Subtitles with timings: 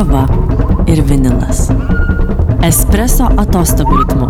[0.00, 0.22] kava
[0.88, 1.66] ir vinilas.
[2.64, 4.28] Espreso atostogų ritmu.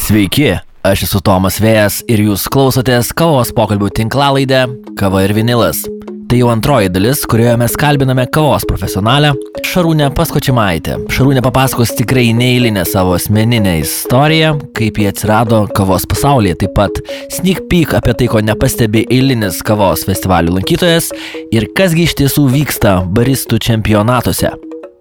[0.00, 0.54] Sveiki,
[0.88, 4.64] aš esu Tomas Vėjas ir jūs klausotės kavos pokalbių tinklalaidę
[4.96, 5.84] Kava ir vinilas.
[6.28, 9.32] Tai jau antroji dalis, kurioje mes kalbiname kavos profesionalę
[9.68, 10.96] Šarūnę Paskočimaitę.
[11.12, 17.00] Šarūnė papasakos tikrai neįlinę savo asmeninę istoriją, kaip jie atsirado kavos pasaulyje, taip pat
[17.34, 21.10] sneak peek apie tai, ko nepastebi eilinis kavos festivalių lankytojas
[21.54, 24.54] ir kasgi iš tiesų vyksta baristų čempionatuose.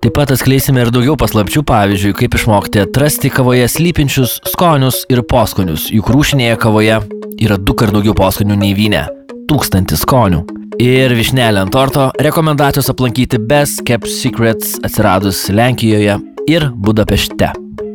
[0.04, 5.88] Taip pat atskleisime ir daugiau paslapčių, pavyzdžiui, kaip išmokti atrasti kavoje slypinčius skonius ir poskonius,
[5.96, 7.00] juk rūšinėje kavoje
[7.40, 9.06] yra du kart daugiau poskonių nei vynė-
[9.50, 10.44] tūkstantis skonių.
[10.82, 16.18] Ir višnelė ant torto rekomendacijos aplankyti Best Kept Secrets atsiradus Lenkijoje
[16.50, 17.52] ir Budapešte.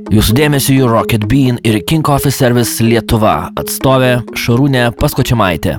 [0.09, 5.79] Jūsų dėmesio jų Rocket Bean ir King Coffee Service Lietuva atstovė Šarūnė Paskočiamaitė.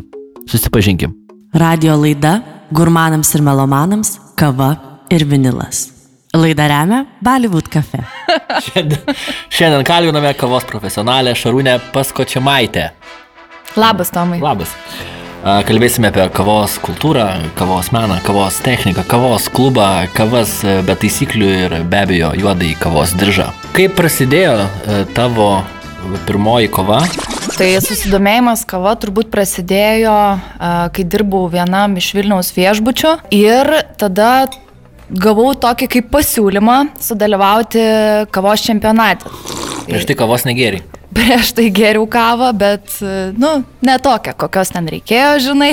[0.49, 1.15] Susipažinkim.
[1.57, 2.39] Radio laida
[2.69, 4.75] Gurmanams ir melomanams- kava
[5.09, 5.89] ir vinilas.
[6.33, 8.03] Laida remia Bollywood cafe.
[8.67, 9.15] Šiandien,
[9.49, 12.91] šiandien kalbiname kavos profesionalę Šarūnę Paskočiamaitę.
[13.75, 14.39] Labas, Tomai.
[14.41, 14.75] Labas.
[15.39, 21.75] Kalbėsime apie kavos kultūrą, kavos meną, kavos techniką, kavos klubą, kavas e, be taisyklių ir
[21.87, 23.45] be abejo juodai kavos diržą.
[23.77, 25.61] Kaip prasidėjo e, tavo
[26.27, 26.99] pirmoji kova?
[27.55, 34.49] Tai susidomėjimas kava turbūt prasidėjo, a, kai dirbau vienam iš Vilniaus viešbučių ir tada
[35.09, 37.89] gavau tokį kaip pasiūlymą sudalyvauti
[38.35, 39.31] kavos čempionate.
[39.87, 40.83] Prieš tai kavos negėri.
[41.09, 42.99] Prieš tai geriau kavą, bet,
[43.39, 43.49] nu,
[43.81, 45.71] ne tokia, kokios ten reikėjo, žinai.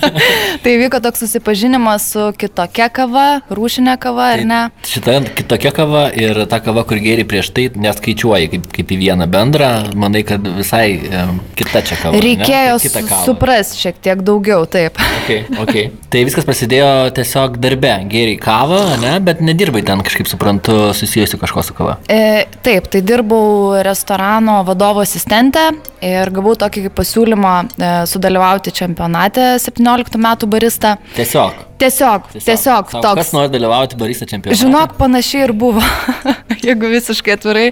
[0.64, 4.60] tai vyko toks susipažinimas su kitokia kava, rūšinė kava, ar ne?
[4.88, 9.28] Šita kitokia kava ir ta kava, kur gėri prieš tai, neskaičiuoji kaip, kaip į vieną
[9.30, 11.22] bendrą, manai, kad visai e,
[11.60, 12.24] kita čia kava.
[12.24, 13.22] Reikėjo kava.
[13.28, 14.98] suprasti šiek tiek daugiau, taip.
[15.22, 15.86] Okay, okay.
[16.10, 17.94] Tai viskas prasidėjo tiesiog darbe.
[18.10, 21.96] Gėriai kavą, ne, bet nedirbai ten kažkaip suprantu susijusi kažko su kava.
[22.10, 25.60] E, taip, tai dirbau restorano vadovo asistente
[26.04, 30.96] ir gavau tokį pasiūlymą e, sudalyvauti čempionate 17 metų barista.
[31.16, 31.62] Tiesiog.
[31.84, 33.18] Tiesiog, tiesiog, tiesiog Sau, toks.
[33.18, 34.60] Kas nori dalyvauti barista čempionate?
[34.62, 35.82] Žinok, panašiai ir buvo,
[36.64, 37.66] jeigu visiškai atvirai.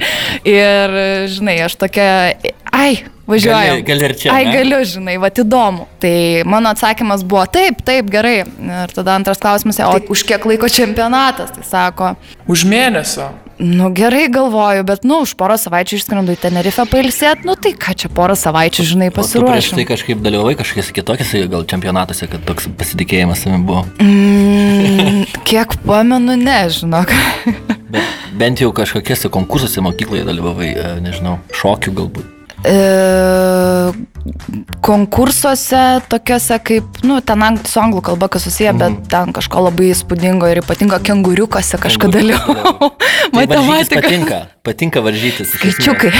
[0.49, 0.97] Ir,
[1.33, 2.09] žinai, aš tokia,
[2.75, 2.97] ai,
[3.31, 3.77] važiuoju.
[3.79, 4.57] Gali- gali ir čia, Ai, ne?
[4.59, 5.87] galiu, žinai, va, įdomu.
[6.03, 6.13] Tai
[6.51, 8.43] mano atsakymas buvo taip, taip, gerai.
[8.83, 11.55] Ir tada antras klausimas, o tai už kiek laiko čempionatas?
[11.55, 12.13] Tai sako,
[12.51, 13.31] Už mėnesio.
[13.62, 17.95] Nu gerai galvoju, bet, nu, už porą savaičių išskrendu į Tenerifę pailsėti, nu tai ką
[18.03, 22.67] čia porą savaičių, žinai, tu prieš tai kažkaip dalyvavai kažkokiuose kitokiuose gal čempionatuose, kad toks
[22.78, 23.87] pasitikėjimas savimi buvo.
[24.03, 27.15] Mm, kiek pamenu, nežinok.
[27.93, 32.42] Bet bent jau kažkokiuose konkursuose mokykloje dalyvavai, e, nežinau, šokių galbūt.
[32.62, 33.93] E,
[34.83, 40.50] konkursuose tokiuose kaip, nu, ten su anglų kalba kas susiję, bet ten kažko labai įspūdingo
[40.50, 42.91] ir ypatingo kenguriukose kažkada dalyvau.
[43.33, 44.00] Tai Matematika.
[44.03, 45.55] patinka, patinka varžytis.
[45.56, 46.11] Skaičiukai.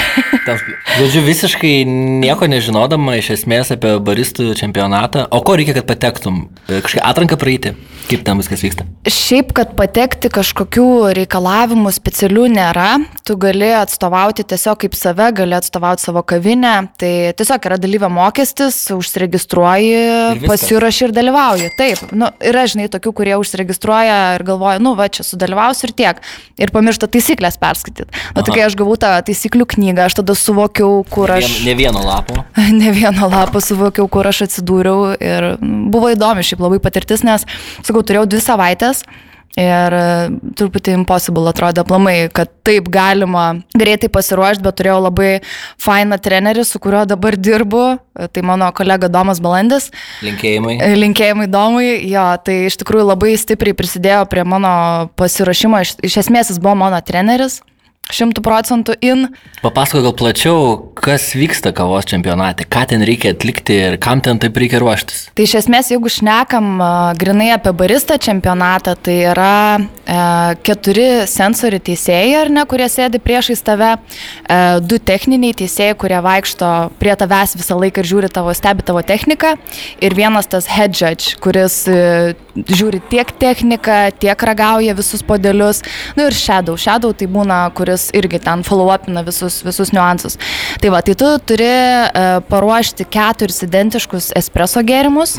[0.97, 5.27] Žodžiu, visiškai nieko nežinodama iš esmės apie baristų čempionatą.
[5.31, 6.47] O ko reikia, kad patektum?
[6.67, 7.75] E, Kažkokią atranką praeiti?
[8.09, 8.87] Kaip ten viskas vyksta?
[9.07, 10.87] Šiaip, kad patekti kažkokių
[11.21, 12.89] reikalavimų specialių nėra,
[13.27, 18.79] tu gali atstovauti tiesiog kaip save, gali atstovauti savo kavinę, tai tiesiog yra dalyvio mokestis,
[18.97, 21.71] užsiregistruoji, pasiruoši ir dalyvauji.
[21.79, 26.23] Taip, nu, yra, žinai, tokių, kurie užsiregistruoja ir galvoja, nu, va, čia sudalyvausiu ir tiek.
[26.63, 28.09] Ir pamiršta taisyklės perskaityti.
[28.37, 31.59] Na, tai kai aš gavau tą taisyklių knygą, aš tada suvokiau, kur aš...
[31.67, 32.45] Ne vieno lapo.
[32.83, 37.47] ne vieno lapo suvokiau, kur aš atsidūriau ir buvo įdomi šiaip labai patirtis, nes,
[37.83, 39.05] sakau, turėjau dvi savaitės.
[39.61, 40.05] Ir e,
[40.57, 45.33] truputį impossible atrodė aplamai, kad taip galima greitai pasiruošti, bet turėjau labai
[45.83, 47.83] fainą trenerį, su kuriuo dabar dirbu.
[48.17, 49.91] E, Tai mano kolega Domas Balandis.
[50.25, 50.79] Linkėjimai.
[50.81, 54.73] E, Linkėjimai Domui, jo, tai iš tikrųjų labai stipriai prisidėjo prie mano
[55.21, 55.85] pasirašymo.
[55.85, 57.61] Iš, iš esmės jis buvo mano treneris,
[58.15, 59.29] šimtų procentų in.
[59.63, 60.61] Papasako gal plačiau,
[60.99, 65.29] kas vyksta kavos čempionate, ką ten reikia atlikti ir kam ten taip reikia ruoštis.
[65.37, 66.83] Tai iš esmės, jeigu šnekam
[67.19, 70.19] grinai apie baristą čempionatą, tai yra e,
[70.67, 76.73] keturi sensorių teisėjai, ar ne, kurie sėdi priešais tave, e, du techniniai teisėjai, kurie vaikšto
[77.01, 79.55] prie tavęs visą laiką ir žiūri tavo, stebi tavo techniką,
[80.03, 85.83] ir vienas tas head judge, kuris e, žiūri tiek techniką, tiek ragauja visus podelius,
[86.19, 86.77] nu ir shadow.
[86.81, 90.39] Shadow tai būna, kuris irgi ten follow-upina visus, visus niuansus.
[90.83, 95.37] Tai va, tai tu turi uh, paruošti keturis identiškus espresso gėrimus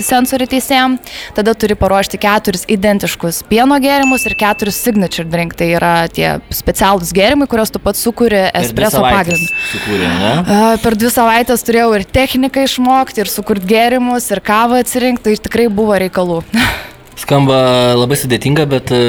[0.00, 0.96] sensorių teisėjim,
[1.36, 5.56] tada turi paruošti keturis identiškus pieno gėrimus ir keturis signature drink.
[5.58, 9.50] Tai yra tie specialūs gėrimai, kuriuos tu pats sukūri savaites pagrindu.
[9.72, 10.32] Sukūrė, ne?
[10.40, 15.46] A, Per dvi savaitės turėjau ir techniką išmokti, ir sukurti gėrimus, ir kavą atsirinkti, tai
[15.48, 16.42] tikrai buvo reikalų.
[17.20, 17.58] Skamba
[17.94, 19.02] labai sudėtinga, bet e,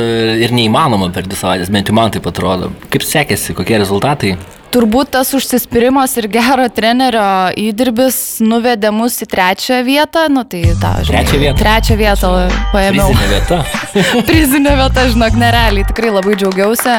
[0.46, 2.70] ir neįmanoma per dvi savaitės, bent jau man tai atrodo.
[2.94, 4.36] Kaip sekėsi, kokie rezultatai?
[4.76, 7.24] Turbūt tas užsispyrimas ir gero trenerio
[7.56, 11.22] įdirbis nuvedė mus į trečią vietą, nu tai tą, žinai.
[11.22, 11.56] Trečią vietą.
[11.62, 12.32] Trečią vietą
[12.74, 13.08] paėmiau.
[13.14, 13.62] Prizinė vieta.
[14.28, 16.98] Prizinė vieta, žinok, nerealiai, tikrai labai džiaugiausi.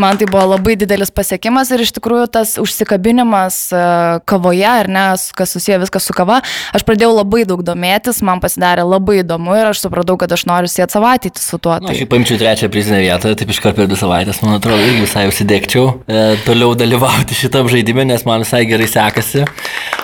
[0.00, 3.80] Man tai buvo labai didelis pasiekimas ir iš tikrųjų tas užsikabinimas e,
[4.30, 5.02] kavoje, ar ne,
[5.36, 6.38] kas susiję viskas su kava,
[6.72, 10.70] aš pradėjau labai daug domėtis, man pasidarė labai įdomu ir aš supratau, kad aš noriu
[10.72, 11.76] sieti savo ateitį su tuo.
[11.84, 15.04] Na, aš paimčiau trečią prizinę vietą, taip iš karto per dvi savaitės, man atrodo, irgi
[15.04, 16.72] visai užsidėkčiau e, toliau
[17.10, 19.44] dalyvauti šitam žaidimui, nes man visai gerai sekasi.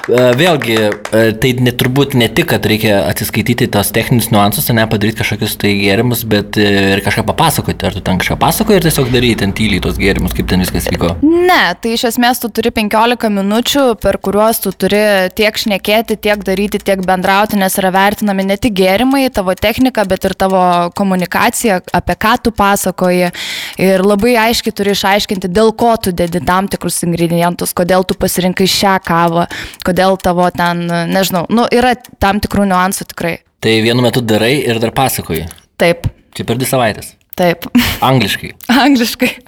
[0.06, 4.85] E, vėlgi, e, tai net, turbūt ne tik, kad reikia atsiskaityti tos techninius niuansus, ne
[4.87, 7.87] padaryti kažkokius tai gėrimus, bet e, ir kažką papasakoti.
[7.87, 10.88] Ar tu ten kažką pasakoji ir tiesiog daryti ten tyliai tos gėrimus, kaip ten viskas
[10.93, 11.17] vyko?
[11.23, 15.02] Ne, tai iš esmės tu turi 15 minučių, per kuriuos tu turi
[15.37, 20.26] tiek šnekėti, tiek daryti, tiek bendrauti, nes yra vertinami ne tik gėrimai, tavo technika, bet
[20.29, 20.62] ir tavo
[20.97, 23.32] komunikacija, apie ką tu pasakoji.
[23.81, 28.69] Ir labai aiškiai turi išaiškinti, dėl ko tu dedi tam tikrus ingredientus, kodėl tu pasirinkai
[28.70, 29.44] šią kavą,
[29.84, 31.93] kodėl tavo ten, nežinau, nu, yra
[32.23, 33.37] tam tikrų niuansų tikrai.
[33.61, 35.44] Tai vienu metu darai ir dar pasakoji.
[35.81, 36.08] Taip.
[36.37, 37.12] Čia per dvi savaitės.
[37.37, 37.69] Taip.
[38.11, 38.55] Angliškai.
[38.73, 39.32] Angliškai.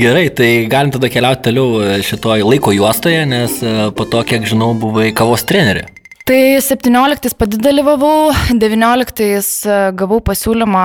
[0.00, 4.70] Gerai, tai galim tada keliauti toliau šitoj laiko juostoje, nes uh, po to, kiek žinau,
[4.78, 5.84] buvai kavos trenerė.
[6.24, 10.84] Tai 17 padidalyvavau, 19 gavau pasiūlymą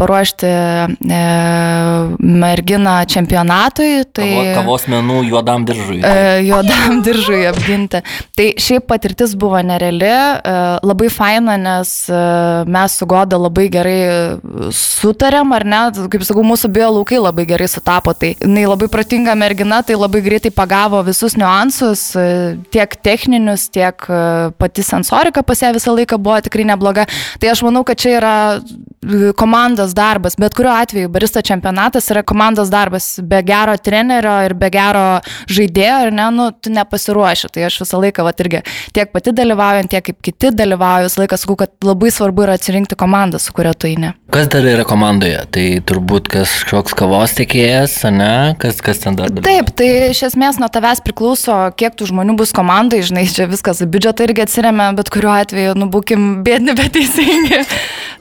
[0.00, 1.22] paruošti e,
[2.18, 4.04] merginą čempionatui.
[4.12, 6.00] Tai, Kavo, kavos menų juodam diržui.
[6.04, 8.02] E, juodam diržui apginti.
[8.36, 12.22] Tai šiaip patirtis buvo nereali, e, labai faina, nes e,
[12.66, 14.00] mes su Goda labai gerai
[14.76, 18.14] sutarėm, ar ne, kaip sakau, mūsų biolaukai labai gerai sutapo.
[18.16, 22.26] Tai jinai labai protinga mergina, tai labai greitai pagavo visus niuansus, e,
[22.74, 24.22] tiek techninius, tiek e,
[24.58, 27.06] pati sensorika pas ją visą laiką buvo tikrai nebloga.
[27.40, 28.36] Tai aš manau, kad čia yra
[29.82, 34.70] komandos darbas, bet kuriuo atveju barista čempionatas yra komandos darbas, be gero trenerio ir be
[34.70, 37.50] gero žaidėjo, ar ne, nu, tu nepasiruoši.
[37.52, 38.62] Tai aš visą laiką, va, irgi
[38.94, 42.96] tiek pati dalyvaujant, tiek kaip kiti dalyvauju, visą laiką sakau, kad labai svarbu yra atsirinkti
[42.96, 44.12] komandą, su kuria tu eini.
[44.32, 45.40] Kas dar yra komandoje?
[45.52, 48.54] Tai turbūt kažkoks kavos tiekėjas, ne?
[48.62, 49.32] Kas, kas ten dar?
[49.32, 49.48] Dalyvauja?
[49.48, 53.82] Taip, tai iš esmės nuo tavęs priklauso, kiek tų žmonių bus komandai, žinai, čia viskas,
[53.82, 57.64] biudžetą irgi atsiriame, bet kuriuo atveju, nu, būkim bėdni, bet teisingi.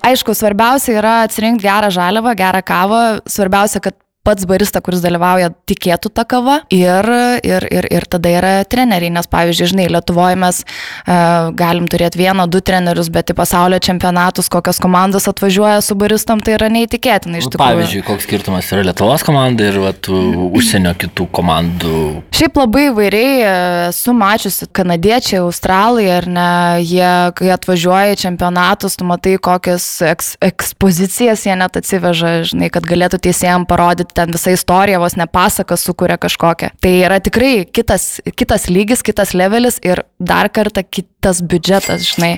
[0.02, 3.02] Aišku, svarbiausia yra atsirinkti gerą žaliavą, gerą kavą.
[3.28, 7.08] Svarbiausia, kad pats barista, kuris dalyvauja, tikėtų tą kavą ir,
[7.48, 12.46] ir, ir, ir tada yra treneriai, nes pavyzdžiui, žinai, Lietuvoje mes uh, galim turėti vieną,
[12.52, 17.50] du trenerius, bet į pasaulio čempionatus kokios komandos atvažiuoja su baristam, tai yra neįtikėtina iš
[17.50, 17.82] tikrųjų.
[17.82, 22.04] Pavyzdžiui, koks skirtumas yra Lietuvos komanda ir vat, užsienio kitų komandų.
[22.38, 23.56] Šiaip labai įvairiai e,
[23.88, 26.48] esu mačiusi, kanadiečiai, australai, ar ne,
[26.86, 32.86] jie, kai atvažiuoja į čempionatus, tu matai, kokias eks, ekspozicijas jie net atsiveža, žinai, kad
[32.86, 36.72] galėtų teisėjams parodyti ten visą istoriją, vos nepasaka sukuria kažkokią.
[36.82, 42.34] Tai yra tikrai kitas, kitas lygis, kitas levelis ir dar kartą kitas biudžetas, žinai.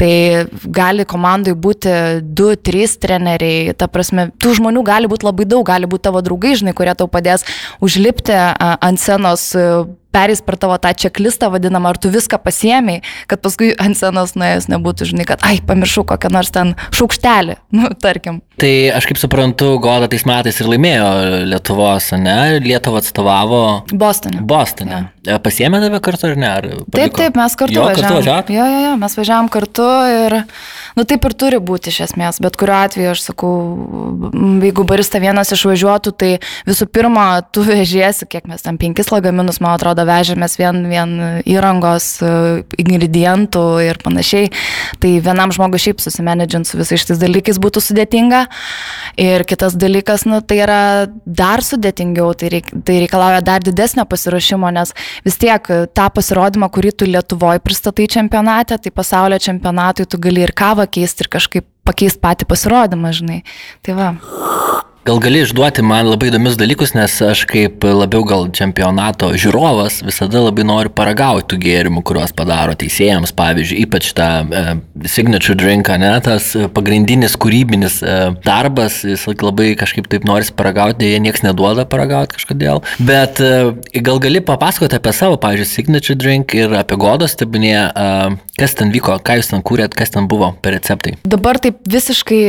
[0.00, 0.12] Tai
[0.78, 1.92] gali komandai būti
[2.22, 6.56] du, trys treneriai, ta prasme, tų žmonių gali būti labai daug, gali būti tavo draugai,
[6.58, 7.46] žinai, kurie tau padės
[7.84, 9.52] užlipti ant scenos
[10.16, 14.70] perės per tavo tą čeklistą vadinamą, ar tu viską pasiemiai, kad paskui ant scenos nuėjęs
[14.72, 18.40] nebūtų, žinai, kad, ai, pamiršau kokią nors ten šaukštelį, nu, tarkim.
[18.60, 21.08] Tai aš kaip suprantu, Goda tais metais ir laimėjo
[21.52, 22.56] Lietuvos, ne?
[22.64, 24.40] Lietuvą atstovavo Bostone.
[24.40, 25.02] Bostone.
[25.04, 25.15] Ja.
[25.26, 26.48] Pasiemė tave kartu ar ne?
[26.48, 27.18] Ar Taip, pavyko?
[27.18, 28.02] taip, mes kartu jo, važiavam.
[28.02, 28.50] Kartu važiavot?
[28.54, 30.36] jo, jo, jo, mes važiavam kartu ir,
[30.98, 33.52] nu taip ir turi būti iš esmės, bet kuriuo atveju aš sakau,
[34.62, 36.30] jeigu barista vienas išvažiuotų, tai
[36.68, 42.08] visų pirma, tu vežiesi, kiek mes ten penkis lagaminus, man atrodo, vežėmės vien, vien įrangos,
[42.22, 42.32] e,
[42.84, 44.52] ingredientų ir panašiai,
[45.02, 48.46] tai vienam žmogui šiaip susimenedžinti su visais šitais dalykais būtų sudėtinga.
[49.20, 50.80] Ir kitas dalykas, nu, tai yra
[51.24, 54.92] dar sudėtingiau, tai, reik, tai reikalauja dar didesnio pasiruošimo, nes
[55.24, 60.52] vis tiek tą pasirodymą, kurį tu Lietuvoje pristatai čempionate, tai pasaulio čempionatui tu gali ir
[60.56, 63.40] kavą keisti ir kažkaip pakeisti patį pasirodymą, žinai.
[63.86, 64.10] Tai va.
[65.06, 70.40] Gal gali išduoti man labai įdomius dalykus, nes aš kaip labiau gal čempionato žiūrovas visada
[70.42, 74.64] labai noriu paragauti tų gėrimų, kuriuos padaro teisėjams, pavyzdžiui, ypač tą e,
[75.06, 81.22] signature drink, ne, tas pagrindinis kūrybinis e, darbas, jis labai kažkaip taip nori paragauti, jie
[81.22, 82.82] niekas neduoda paragauti kažkodėl.
[82.98, 88.34] Bet e, gal gali papasakoti apie savo, pavyzdžiui, signature drink ir apie godos tebinė, e,
[88.58, 91.14] kas ten vyko, ką jūs ten kūrėt, kas ten buvo per receptai.
[91.30, 92.42] Dabar taip visiškai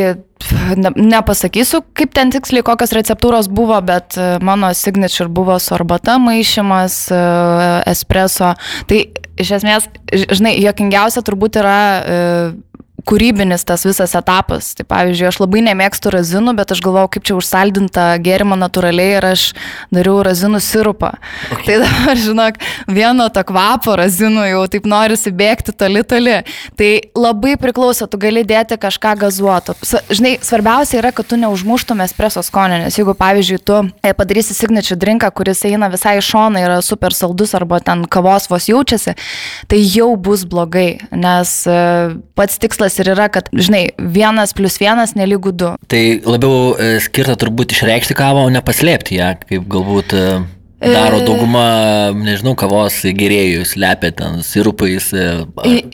[0.75, 6.17] ne, nepasakysiu, kaip ten tiksliai kokios receptūros buvo, bet e, mano signature buvo su arbata
[6.22, 7.22] maišymas, e,
[7.91, 8.53] espreso.
[8.89, 9.01] Tai
[9.38, 11.77] iš esmės, žinai, jokingiausia turbūt yra
[13.07, 14.73] kūrybinis tas visas etapas.
[14.77, 19.27] Tai pavyzdžiui, aš labai nemėgstu razinų, bet aš galvojau, kaip čia užsaldinta gėrimą natūraliai ir
[19.31, 19.45] aš
[19.93, 21.13] dariau razinų sirupą.
[21.55, 21.63] Okay.
[21.69, 22.59] Tai dabar, žinok,
[22.91, 26.37] vieno to kvapo razinų jau taip norisi bėgti toli toli.
[26.79, 29.77] Tai labai priklauso, tu gali dėti kažką gazuoto.
[30.11, 34.99] Žinai, svarbiausia yra, kad tu neužmuštum espreso skonio, nes jeigu, pavyzdžiui, tu e, padarysi signature
[34.99, 39.15] drinką, kuris eina visai iš šoną, yra super saldus arba ten kavos vos jaučiasi,
[39.71, 41.79] tai jau bus blogai, nes e,
[42.37, 45.71] pats tikslas ir yra, kad, žinai, vienas plus vienas nelygų du.
[45.91, 50.15] Tai labiau e, skirta turbūt išreikšti kavą, o ne paslėpti ją, kaip galbūt...
[50.17, 51.63] E Daro e, dauguma,
[52.13, 55.07] nežinau, kavos gerėjų, slepia ten sirupais.
[55.10, 55.24] E,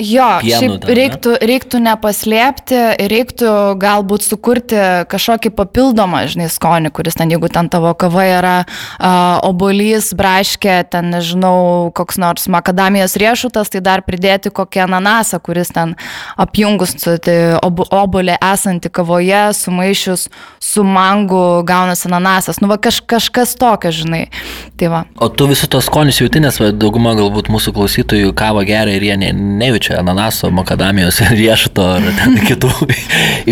[0.03, 1.47] jo, pienu, ten, reiktų, ne?
[1.53, 2.81] reiktų nepaslėpti,
[3.13, 9.39] reiktų galbūt sukurti kažkokį papildomą, žinai, skonį, kuris ten, jeigu ten tavo kava yra uh,
[9.47, 15.95] obolys, braškė, ten, nežinau, koks nors makadamijos riešutas, tai dar pridėti kokį ananasą, kuris ten
[16.35, 20.27] apjungus tai ob, obolė esantį kavoje, sumaišius
[20.59, 22.59] su mangu gaunasi ananasas.
[22.59, 24.25] Nu, va kaž, kažkas tokio, žinai.
[24.73, 25.03] Tai va.
[25.21, 29.17] O tu visus tos skonius jauti, nes dauguma galbūt mūsų klausytojų kavą geria ir jie
[29.21, 29.29] ne,
[29.61, 32.07] nejaučia ananaso, makadamijos, riešuto ar
[32.49, 32.71] kitų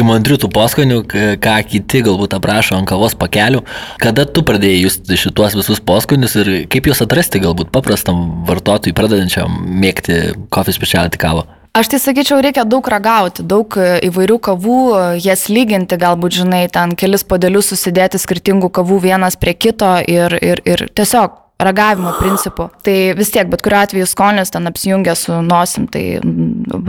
[0.02, 1.00] įmantrių tų poskonių,
[1.46, 3.62] ką kiti galbūt aprašo ant kavos pakelių.
[4.02, 9.62] Kada tu pradėjai justi šituos visus poskonius ir kaip juos atrasti galbūt paprastam vartotojui, pradedančiam
[9.62, 11.46] mėgti coffee specialty kavą?
[11.72, 14.80] Aš tai sakyčiau, reikia daug ragauti, daug įvairių kavų,
[15.24, 20.60] jas lyginti, galbūt, žinai, ten kelis podelius susidėti skirtingų kavų vienas prie kito ir, ir,
[20.68, 22.68] ir tiesiog ragavimo principu.
[22.86, 26.20] Tai vis tiek, bet kuriuo atveju skonis ten apsijungia su nosim, tai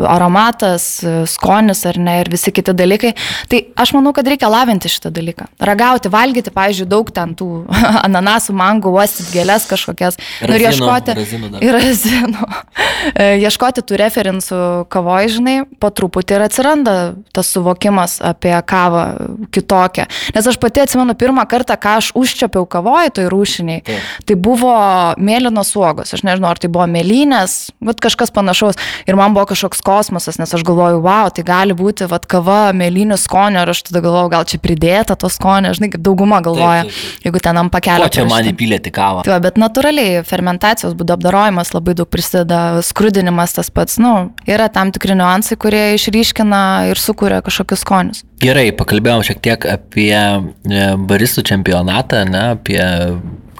[0.08, 0.86] aromatas,
[1.30, 3.12] skonis ar ne ir visi kiti dalykai.
[3.50, 5.48] Tai aš manau, kad reikia lavinti šitą dalyką.
[5.62, 7.48] Ragauti, valgyti, pavyzdžiui, daug ten tų
[8.06, 10.18] ananasų, mangų, uostyti gėlės kažkokias.
[10.42, 11.16] Nu, ir ieškoti.
[11.62, 12.46] Ir razinų.
[13.12, 14.58] E, ieškoti tų referencų
[14.92, 16.94] kavoj, žinai, po truputį ir atsiranda
[17.34, 19.04] tas suvokimas apie kavą
[19.54, 20.06] kitokią.
[20.36, 23.82] Nes aš pati atsimenu pirmą kartą, ką aš užčiapiau kavoj, toj rūšiniai.
[23.86, 23.98] Tai,
[24.28, 28.78] tai buvo buvo mėlynos uogos, aš nežinau, ar tai buvo mėlynės, bet kažkas panašaus.
[29.08, 33.18] Ir man buvo kažkoks kosmosas, nes aš galvoju, wow, tai gali būti vat, kava mėlynių
[33.20, 36.94] skonio, ir aš tada galvoju, gal čia pridėta to skonio, žinai, kaip dauguma galvoja, taip,
[36.94, 37.26] taip, taip.
[37.26, 38.08] jeigu ten ant pakelio.
[38.08, 39.26] O čia man įpylėti kavą.
[39.26, 44.14] Tai, bet natūraliai fermentacijos būdo apdarojimas labai daug prisideda, skrudinimas tas pats, nu,
[44.48, 48.22] yra tam tikri niuansai, kurie išryškina ir sukuria kažkokius skonius.
[48.42, 52.82] Gerai, pakalbėjom šiek tiek apie e, baristų čempionatą, ne, apie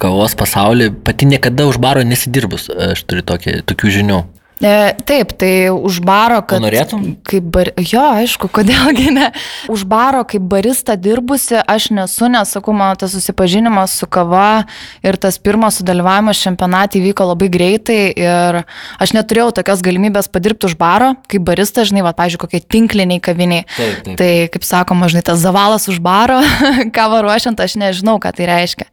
[0.02, 4.20] kavos pasaulį, pati niekada už baro nesidirbus, aš turiu tokį, tokių žinių.
[4.62, 6.60] E, taip, tai už baro, kad...
[6.60, 7.02] O norėtum?
[7.26, 7.72] Kaip bar...
[7.82, 9.32] Jo, aišku, kodėlgi ne.
[9.72, 14.62] Už baro, kaip barista dirbusi, aš nesu, nes, sakau, mano tas susipažinimas su kava
[15.02, 18.60] ir tas pirmas sudalyvavimas čempionatį vyko labai greitai ir
[19.02, 23.66] aš neturėjau tokios galimybės padirbti už baro, kaip barista, žinai, va, pažiūrėjau, kokie tinkliniai kaviniai.
[23.74, 24.16] Taip, taip.
[24.22, 26.38] Tai, kaip sakoma, žinai, tas zavalas už baro,
[26.96, 28.86] kavą ruošiant, aš nežinau, ką tai reiškia.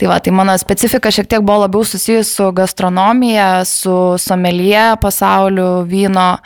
[0.00, 5.82] Tai va, tai mano specifika šiek tiek buvo labiau susijusi su gastronomija, su somelie, pasauliu,
[5.90, 6.38] vyno,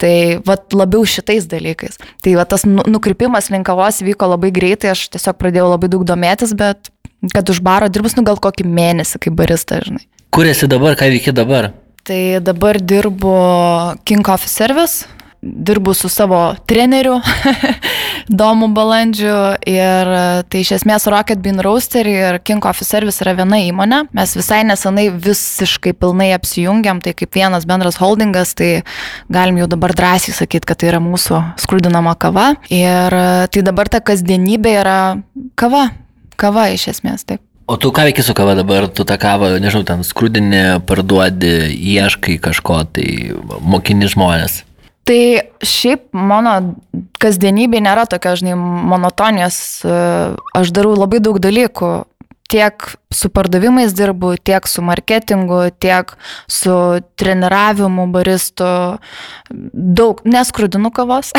[0.00, 2.00] tai vat, labiau šitais dalykais.
[2.24, 6.06] Tai vat, tas nu, nukrypimas link kavos vyko labai greitai, aš tiesiog pradėjau labai daug
[6.08, 6.92] domėtis, bet
[7.34, 10.04] kad už baro dirbus, nu gal kokį mėnesį kaip barista, žinai.
[10.34, 11.72] Kur esi dabar, ką veiki dabar?
[12.04, 13.34] Tai dabar dirbu
[14.04, 15.06] King Coffee Service,
[15.44, 17.20] dirbu su savo treneriu
[18.28, 19.36] Domu Balandžiu
[19.68, 20.10] ir
[20.48, 24.04] tai iš esmės Rocket Bean Roaster ir King Coffee Service yra viena įmonė.
[24.16, 28.70] Mes visai nesenai visiškai pilnai apsijungiam, tai kaip vienas bendras holdingas, tai
[29.32, 32.54] galim jau dabar drąsiai sakyti, kad tai yra mūsų skrudinama kava.
[32.72, 33.18] Ir
[33.52, 35.00] tai dabar ta kasdienybė yra
[35.60, 35.90] kava.
[36.40, 37.44] Kava iš esmės, taip.
[37.70, 42.36] O tu ką veiki su kava dabar, tu tą kavą, nežinau, ten skrudinį, parduodi, ieškai
[42.42, 43.06] kažko, tai
[43.64, 44.64] mokini žmonės.
[45.04, 45.20] Tai
[45.60, 46.54] šiaip mano
[47.20, 49.58] kasdienybė nėra tokia, žinai, monotonijos.
[50.56, 51.92] Aš darau labai daug dalykų.
[52.54, 56.12] Tiek su pardavimais dirbu, tiek su marketingu, tiek
[56.46, 56.74] su
[57.18, 58.70] treniravimu baristų.
[59.50, 61.32] Daug, neskrudinu kavos,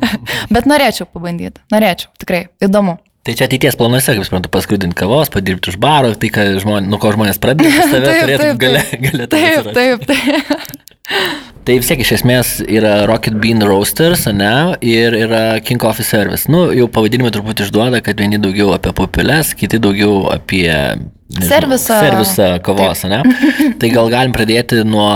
[0.54, 1.62] bet norėčiau pabandyti.
[1.72, 2.98] Norėčiau, tikrai, įdomu.
[3.26, 6.30] Tai čia ateities planuose, kaip suprantu, paskrudinti kavos, padirbti už baro, tai,
[6.62, 9.28] žmonės, nuo ko žmonės pradeda, tave turėtų galėtų.
[9.34, 10.76] Taip, taip, taip.
[11.68, 16.48] Tai vis tiek iš esmės yra Rocket Bean Roasters, ne, ir yra King Coffee Service.
[16.48, 21.98] Nu, jau pavadinimai truputį išduoda, kad vieni daugiau apie pupilės, kiti daugiau apie nežinau, servisą.
[22.06, 23.12] servisą kavos, Taip.
[23.12, 23.72] ne.
[23.80, 25.10] tai gal galim pradėti nuo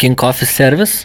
[0.00, 1.04] King Coffee Service.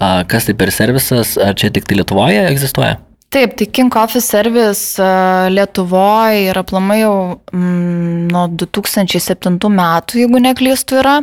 [0.00, 2.96] Kas tai per servisas, ar čia tik tai Lietuvoje egzistuoja?
[3.34, 5.02] Taip, tai King Coffee Service
[5.50, 7.14] Lietuvoje yra aplamai jau
[7.50, 11.16] mm, nuo 2007 metų, jeigu neklystu, yra.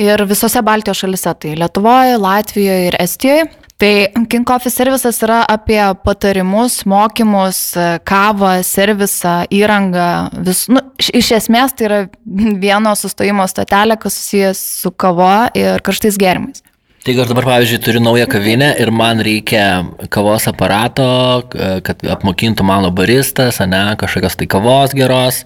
[0.00, 3.50] Ir visose Baltijos šalise, tai Lietuvoje, Latvijoje ir Estijoje.
[3.82, 3.92] Tai
[4.32, 7.60] King Coffee servicas yra apie patarimus, mokymus,
[8.08, 10.08] kavą, servisą, įrangą.
[10.48, 12.02] Vis, nu, iš esmės tai yra
[12.64, 16.64] vieno sustojimo stotelė, kas susijęs su kava ir karštais gėrimais.
[17.02, 19.62] Tai aš dabar, pavyzdžiui, turiu naują kavinę ir man reikia
[20.06, 21.06] kavos aparato,
[21.82, 25.40] kad apmokintų mano baristas, ne, kažkokios tai kavos geros.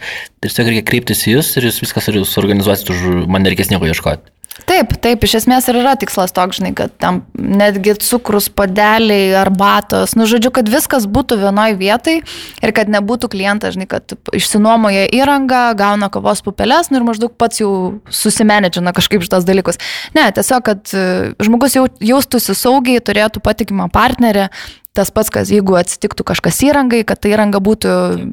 [0.44, 4.28] Tiesiog reikia kreiptis į jūs ir jūs viskas suorganizuosit, už man nereikės nieko ieškoti.
[4.64, 10.14] Taip, taip, iš esmės ir yra tikslas toks, žinai, kad tam netgi cukrus, padeliai, arbatos,
[10.16, 12.22] nu žodžiu, kad viskas būtų vienoje vietoje
[12.64, 17.60] ir kad nebūtų klientas, žinai, kad išsinuomoja įrangą, gauna kavos pupeles nu, ir maždaug pats
[17.60, 17.70] jau
[18.08, 19.80] susimenedžina kažkaip šitos dalykus.
[20.16, 20.96] Ne, tiesiog, kad
[21.44, 24.48] žmogus jau, jaustųsi saugiai, turėtų patikimą partnerį,
[24.96, 27.90] tas pats, kas jeigu atsitiktų kažkas įrangai, kad ta įranga būtų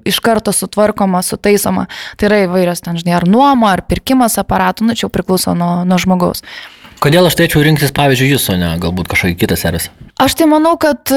[0.09, 1.87] iš karto sutvarkoma, sutaisoma.
[2.17, 5.83] Tai yra įvairios ten, žinai, ar nuoma, ar pirkimas aparatų, nu čia jau priklauso nuo,
[5.87, 6.45] nuo žmogaus.
[7.03, 9.91] Kodėl aš turėčiau rinktis, pavyzdžiui, jūsų, ne galbūt kažkokį kitą servisą?
[10.23, 11.11] Aš tai manau, kad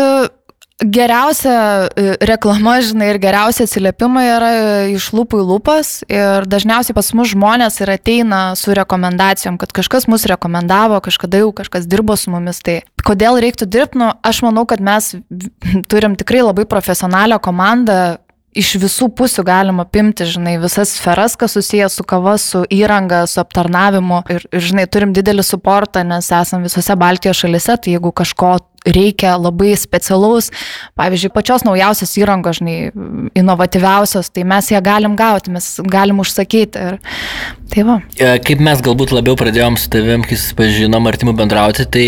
[0.76, 4.50] Geriausia e, reklama, žinai, ir geriausia atsiliepimai yra
[4.92, 10.04] iš lūpų į lūpas ir dažniausiai pas mus žmonės ir ateina su rekomendacijom, kad kažkas
[10.04, 12.60] mus rekomendavo, kažkada jau kažkas dirbo su mumis.
[12.60, 15.14] Tai kodėl reiktų dirbti, nu, aš manau, kad mes
[15.90, 18.18] turim tikrai labai profesionalią komandą,
[18.56, 23.40] iš visų pusių galima apimti, žinai, visas sferas, kas susijęs su kava, su įranga, su
[23.42, 24.22] aptarnavimu.
[24.32, 29.34] Ir, ir žinai, turim didelį suportą, nes esam visose Baltijos šalise, tai jeigu kažko reikia
[29.40, 30.50] labai specialaus,
[30.98, 32.76] pavyzdžiui, pačios naujausios įrangos, žinai,
[33.38, 36.86] inovatyviausios, tai mes ją galim gauti, mes galim užsakyti.
[36.90, 37.00] Ir...
[37.72, 37.96] Tai va.
[38.14, 42.06] E, kaip mes galbūt labiau pradėjom su tavim, kai susipažinom artimų bendrauti, tai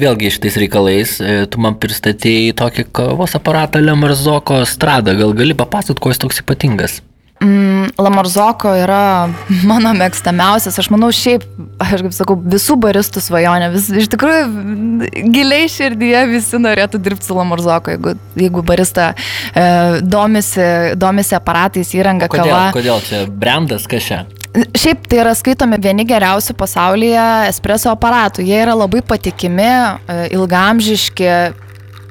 [0.00, 6.04] vėlgi šitais reikalais e, tu man pristatėjai tokį kavos aparatą Lemarzoko Strada, gal gali papasakoti,
[6.04, 7.00] kuo jis toks ypatingas?
[7.42, 9.28] Mm, Lamarzoko yra
[9.70, 11.42] mano mėgstamiausias, aš manau, šiaip,
[11.82, 14.44] aš kaip sakau, visų baristų svajonė, vis, iš tikrųjų,
[15.34, 19.66] giliai širdyje visi norėtų dirbti su Lamarzoko, jeigu, jeigu barista e,
[20.00, 20.68] domisi,
[21.00, 22.70] domisi aparatais, įranga, kodėl, kava.
[22.78, 24.22] Kodėl čia brandas, kas čia?
[24.54, 28.44] Šiaip tai yra skaitomi vieni geriausių pasaulyje espreso aparatų.
[28.46, 31.30] Jie yra labai patikimi, e, ilgamžiški,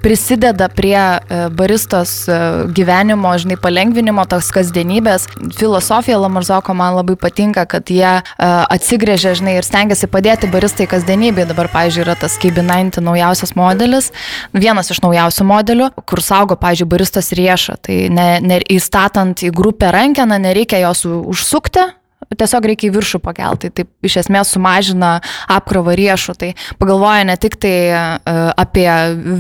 [0.03, 2.35] prisideda prie e, baristos e,
[2.75, 5.29] gyvenimo, žinai, palengvinimo, tos kasdienybės.
[5.55, 11.47] Filosofija Lamarzoko man labai patinka, kad jie e, atsigrėžia, žinai, ir stengiasi padėti baristai kasdienybėje.
[11.53, 14.11] Dabar, pavyzdžiui, yra tas KB90 naujausias modelis,
[14.51, 17.79] vienas iš naujausių modelių, kur saugo, pavyzdžiui, baristas riešą.
[17.87, 21.87] Tai ne, ne, įstatant į grupę rankeną nereikia jos užsukti,
[22.31, 25.15] tiesiog reikia į viršų pakelti, tai iš esmės sumažina
[25.51, 28.87] apkrovą riešų, tai pagalvoja ne tik tai uh, apie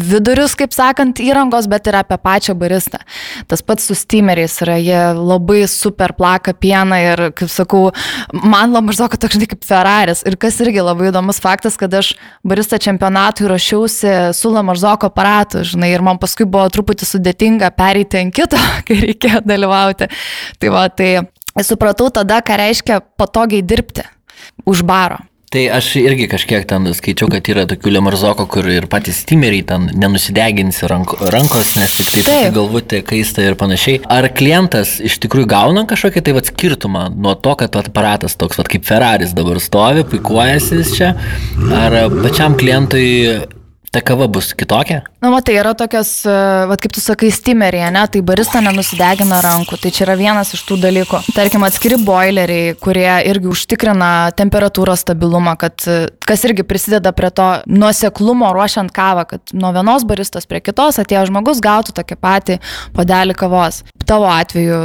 [0.09, 3.01] vidurius, kaip sakant, įrangos, bet ir apie pačią baristą.
[3.49, 7.91] Tas pats su steameriais yra, jie labai super plaka pieną ir, kaip sakau,
[8.33, 10.23] man Lamarzoko toks žinai kaip Ferraris.
[10.27, 12.13] Ir kas irgi labai įdomus faktas, kad aš
[12.47, 18.35] barista čempionatui rašiausi su Lamarzoko aparatu, žinai, ir man paskui buvo truputį sudėtinga pereiti ant
[18.35, 20.09] kito, kai reikėjo dalyvauti.
[20.59, 21.11] Tai va, tai
[21.61, 24.07] supratau tada, ką reiškia patogiai dirbti
[24.65, 25.21] už baro.
[25.53, 29.85] Tai aš irgi kažkiek ten skaičiau, kad yra tokių lemarzoko, kur ir patys stimeriai ten
[30.01, 33.99] nenusideginsi ranko, rankos, nes tik tai galvoti kaista ir panašiai.
[34.09, 38.71] Ar klientas iš tikrųjų gauna kažkokį tai vat skirtumą nuo to, kad aparatas toks vat
[38.73, 41.13] kaip Ferraris dabar stovi, puikuojasi čia,
[41.69, 43.05] ar pačiam klientui
[43.93, 45.03] ta kava bus kitokia?
[45.21, 46.33] Na, nu, matai, yra tokios, e,
[46.69, 50.63] vad kaip tu sakai, stimerėje, ne, tai barista nenusidegina rankų, tai čia yra vienas iš
[50.65, 51.19] tų dalykų.
[51.35, 57.49] Tarkim, atskiri boileriai, kurie irgi užtikrina temperatūros stabilumą, kad e, kas irgi prisideda prie to
[57.69, 62.59] nuoseklumo ruošiant kavą, kad nuo vienos baristos prie kitos atėjo žmogus gautų tokį patį
[62.97, 63.83] padelį kavos.
[64.05, 64.79] Tavo atveju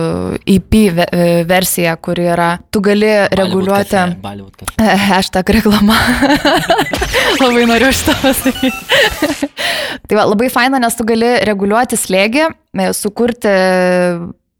[0.46, 3.96] IP e versija, kuri yra, tu gali reguliuoti.
[5.10, 5.96] Hashtag reklama.
[7.42, 9.48] Labai noriu šitą pasakyti.
[10.08, 12.46] tai va, labai faina, nes tu gali reguliuoti slėgį,
[12.78, 13.52] e, sukurti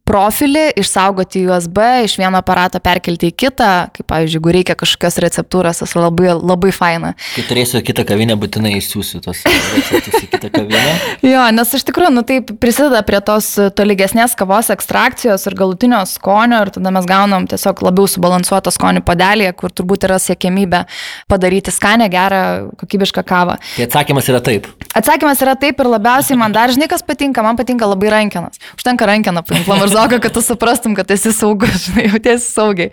[0.09, 5.83] profilį, išsaugoti USB, iš vieno aparato perkelti į kitą, kaip pavyzdžiui, jeigu reikia kažkokios receptūros,
[5.83, 7.13] tas labai, labai faina.
[7.35, 10.95] Kai turėsiu kitą kavinę, būtinai įsiūsiu tos receptus į kitą kavinę.
[11.33, 16.63] jo, nes iš tikrųjų, nu taip prisideda prie tos tolygesnės kavos ekstrakcijos ir galutinio skonio
[16.65, 20.85] ir tada mes gaunam tiesiog labiau subalansuotą skonį padelį, kur turbūt yra siekėmybė
[21.29, 22.43] padaryti skanę, gerą,
[22.81, 23.59] kokybišką kavą.
[23.77, 24.71] Tai atsakymas yra taip.
[24.97, 28.61] Atsakymas yra taip ir labiausiai man dar žinai, kas patinka, man patinka labai rankenas.
[28.79, 29.69] Užtenka rankeną paimti,
[29.99, 32.91] Lamarzoką, kad tu suprastum, kad esi saugus, žinai, jautiesi saugiai.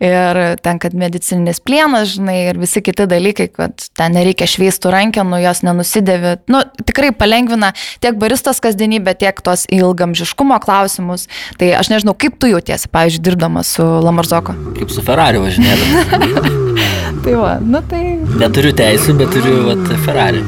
[0.00, 5.40] Ir ten, kad medicininis plienas, žinai, ir visi kiti dalykai, kad ten nereikia šveistų rankenų,
[5.44, 6.36] jos nenusidėvi.
[6.52, 11.26] Nu, tikrai palengvina tiek baristos kasdienybę, tiek tos ilgamžiškumo klausimus.
[11.60, 14.56] Tai aš nežinau, kaip tu jautiesi, pavyzdžiui, dirbdamas su Lamarzoko.
[14.78, 16.52] Kaip su Ferrari važinėdamas.
[17.26, 18.04] tai va, nu tai.
[18.40, 20.44] Neturiu teisų, bet turiu vat, Ferrari.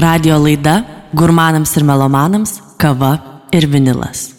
[0.00, 0.80] Radio laida
[1.14, 3.18] Gurmanams ir melomanams- kava
[3.52, 4.33] ir vinilas.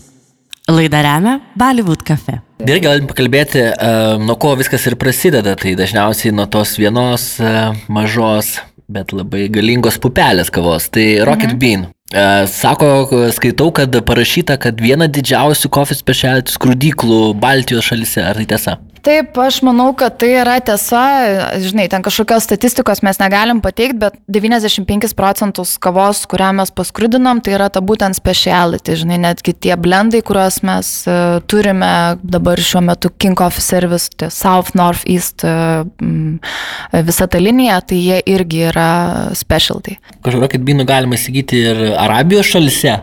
[0.66, 2.40] Laidą remia Bollywood cafe.
[2.66, 5.54] Ir galim pakalbėti, uh, nuo ko viskas ir prasideda.
[5.60, 8.56] Tai dažniausiai nuo tos vienos uh, mažos,
[8.90, 10.90] bet labai galingos pupelės kavos.
[10.90, 11.60] Tai Rocket mhm.
[11.62, 11.86] Bean.
[12.16, 12.90] Uh, sako,
[13.36, 18.26] skaitau, kad parašyta, kad viena didžiausių coffee speciality skrudyklų Baltijos šalise.
[18.26, 18.80] Ar tai tiesa?
[19.06, 21.02] Taip, aš manau, kad tai yra tiesa.
[21.62, 27.54] Žinai, ten kažkokios statistikos mes negalim pateikti, bet 95 procentus kavos, kurią mes paskrudinam, tai
[27.60, 28.96] yra ta būtent speciality.
[29.04, 31.92] Žinai, netgi tie blendai, kuriuos mes uh, turime
[32.26, 35.86] dabar šiuo metu King of Service, tai South, North, East, uh,
[37.06, 38.90] visa ta linija, tai jie irgi yra
[39.38, 40.00] specialty.
[40.26, 42.98] Kažkokį binų galima įsigyti ir Arabijos šalise.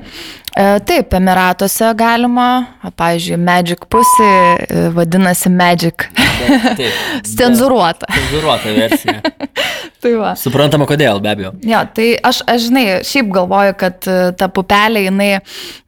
[0.56, 4.22] E, taip, Emiratuose galima, pavyzdžiui, Magic Pussy
[4.68, 6.08] e, vadinasi Magic.
[7.26, 8.08] Cenzuruota.
[8.16, 9.20] Cenzuruota versija.
[10.02, 10.32] tai va.
[10.38, 11.52] Suprantama, kodėl, be abejo.
[11.66, 15.28] Jo, tai aš, aš žinai, šiaip galvoju, kad e, ta pupelė, jinai,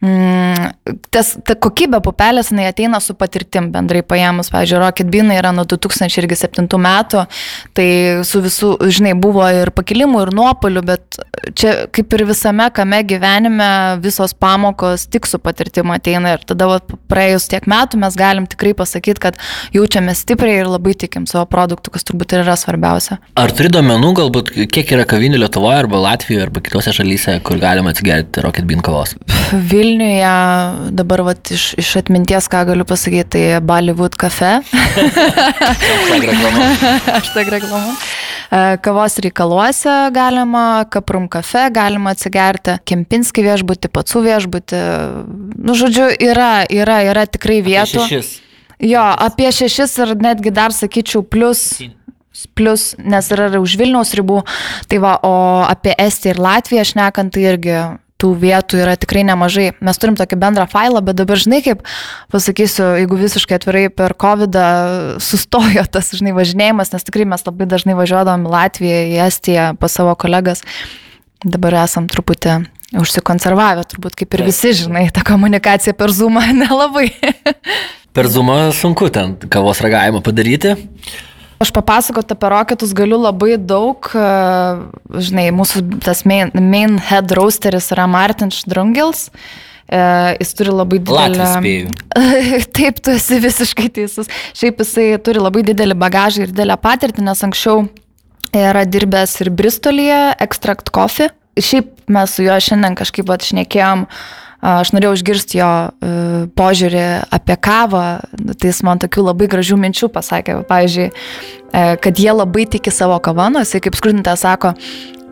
[0.05, 4.53] mm, tas, ta kokybė pupelės, jinai ateina su patirtim bendrai paėmus.
[4.55, 7.25] Pavyzdžiui, Rocket Bean yra nuo 2007 metų,
[7.75, 7.89] tai
[8.29, 11.19] su visų, žinai, buvo ir pakilimų, ir nuopolių, bet
[11.59, 13.71] čia kaip ir visame kame gyvenime
[14.05, 16.79] visos pamokos tik su patirtim ateina ir tada va,
[17.11, 19.39] praėjus tiek metų mes galim tikrai pasakyti, kad
[19.75, 23.19] jaučiame stipriai ir labai tikim savo produktų, kas turbūt ir yra svarbiausia.
[23.41, 27.95] Ar turi duomenų, galbūt kiek yra kavinių Lietuvoje arba Latvijoje arba kitose šalyse, kur galima
[27.95, 29.17] atsigerti Rocket Bean kavos?
[29.53, 30.35] Vilniuje
[30.97, 34.59] dabar vat, iš, iš atminties, ką galiu pasakyti, tai Bollywood cafe.
[37.19, 37.97] Aš tak reklamu.
[38.55, 44.83] E, kavos reikaluose galima, Kaprum cafe galima atsigerti, Kempinski viešbutį, Pacų viešbutį.
[45.65, 48.05] Nu, žodžiu, yra, yra, yra tikrai vietų.
[48.05, 48.33] Šešis.
[48.83, 51.83] Jo, apie šešis ir netgi dar sakyčiau plus.
[52.59, 54.41] Plus, nes yra už Vilniaus ribų.
[54.91, 57.77] Tai va, o apie Estiją ir Latviją šnekant, tai irgi
[58.25, 59.69] tų vietų yra tikrai nemažai.
[59.85, 61.83] Mes turim tokį bendrą failą, bet dabar žinai, kaip
[62.33, 64.59] pasakysiu, jeigu visiškai atvirai per COVID
[65.23, 69.99] sustojo tas, žinai, važinėjimas, nes tikrai mes labai dažnai važiuodavom į Latviją, į Estiją pas
[69.99, 70.65] savo kolegas.
[71.45, 72.63] Dabar esam truputį
[73.03, 77.11] užsikonservavę, turbūt kaip ir visi, žinai, ta komunikacija per Zoomą nelabai.
[78.15, 80.77] Per Zoomą sunku ten kavos ragavimą padaryti.
[81.63, 84.07] Aš papasakoti apie roketus galiu labai daug.
[84.15, 84.25] E,
[85.23, 89.29] žinai, mūsų tas main, main head roasteris yra Martin Šdrungils.
[89.87, 90.01] E,
[90.41, 91.75] jis turi labai didelį...
[92.77, 94.31] Taip, tu esi visiškai teisus.
[94.55, 97.87] Šiaip jisai turi labai didelį bagažą ir didelę patirtį, nes anksčiau
[98.55, 101.33] yra dirbęs ir Bristolyje, Extract Coffee.
[101.59, 104.23] Šiaip mes su juo šiandien kažkaip atšnekėjom uh,
[104.65, 106.13] Aš norėjau išgirsti jo e,
[106.57, 107.03] požiūrį
[107.37, 108.05] apie kavą,
[108.57, 110.63] tai jis man tokių labai gražių minčių pasakė.
[110.71, 114.73] Pavyzdžiui, e, kad jie labai tiki savo kavą, nu, jisai kaip skrudintė sako,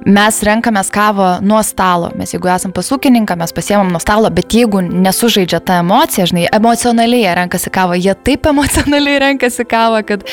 [0.04, 2.10] mes renkamės kavą nuo stalo.
[2.18, 7.24] Mes jeigu esam pasūkininką, mes pasiemam nuo stalo, bet jeigu nesužaidžia tą emociją, žinai, emocionaliai
[7.24, 10.28] jie renkasi kavą, jie taip emocionaliai renkasi kavą, kad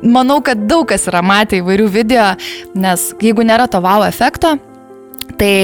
[0.00, 2.32] manau, kad daug kas yra matę įvairių video,
[2.72, 4.56] nes jeigu nėra to wow efekto,
[5.36, 5.54] tai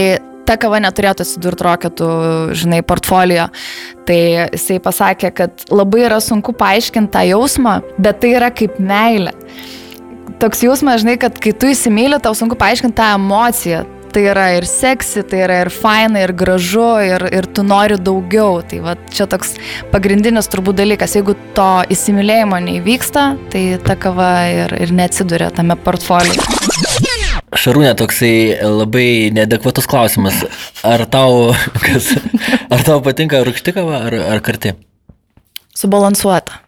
[0.47, 2.11] ta kava neturėtų atsidurti roketų,
[2.57, 3.49] žinai, portfolio.
[4.07, 4.21] Tai
[4.55, 9.35] jisai pasakė, kad labai yra sunku paaiškinti tą jausmą, bet tai yra kaip meilė.
[10.43, 13.85] Toks jausmas, žinai, kad kai tu įsimylė, tau sunku paaiškinti tą emociją.
[14.17, 18.63] Tai yra ir seksi, tai yra ir faina, ir gražu, ir, ir tu nori daugiau.
[18.65, 19.57] Tai va, čia toks
[19.93, 21.19] pagrindinis turbūt dalykas.
[21.19, 26.33] Jeigu to įsimylėjimo neįvyksta, tai ta kava ir, ir neatsiduria tame portfolio.
[27.55, 30.41] Šarūnė, toksai labai neadekvatus klausimas.
[30.87, 31.53] Ar tau,
[31.85, 32.11] kas,
[32.73, 34.75] ar tau patinka rūkšti kava ar, ar karti?
[35.77, 36.59] Subalansuota.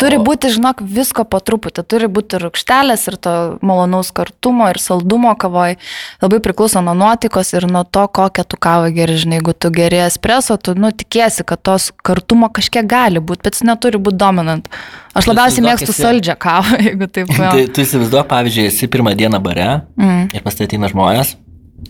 [0.00, 1.84] Turi būti, žinok, visko po truputį.
[1.88, 3.34] Turi būti rūkštelės ir to
[3.66, 5.76] malonaus kartumo ir saldumo kavoj.
[6.24, 9.18] Labai priklauso nuo nuotikos ir nuo to, kokią tu kavą geri.
[9.20, 13.58] Žinai, jeigu tu geri espreso, tu nu, tikėsi, kad tos kartumo kažkiek gali būti, bet
[13.58, 14.68] jis neturi būti dominant.
[15.16, 16.02] Aš labiausiai mėgstu esi...
[16.02, 17.32] saldžią kavą, jeigu taip.
[17.36, 20.26] tai tu įsivaizduoji, pavyzdžiui, esi pirmą dieną bare mm.
[20.36, 21.36] ir pastatyna žmonės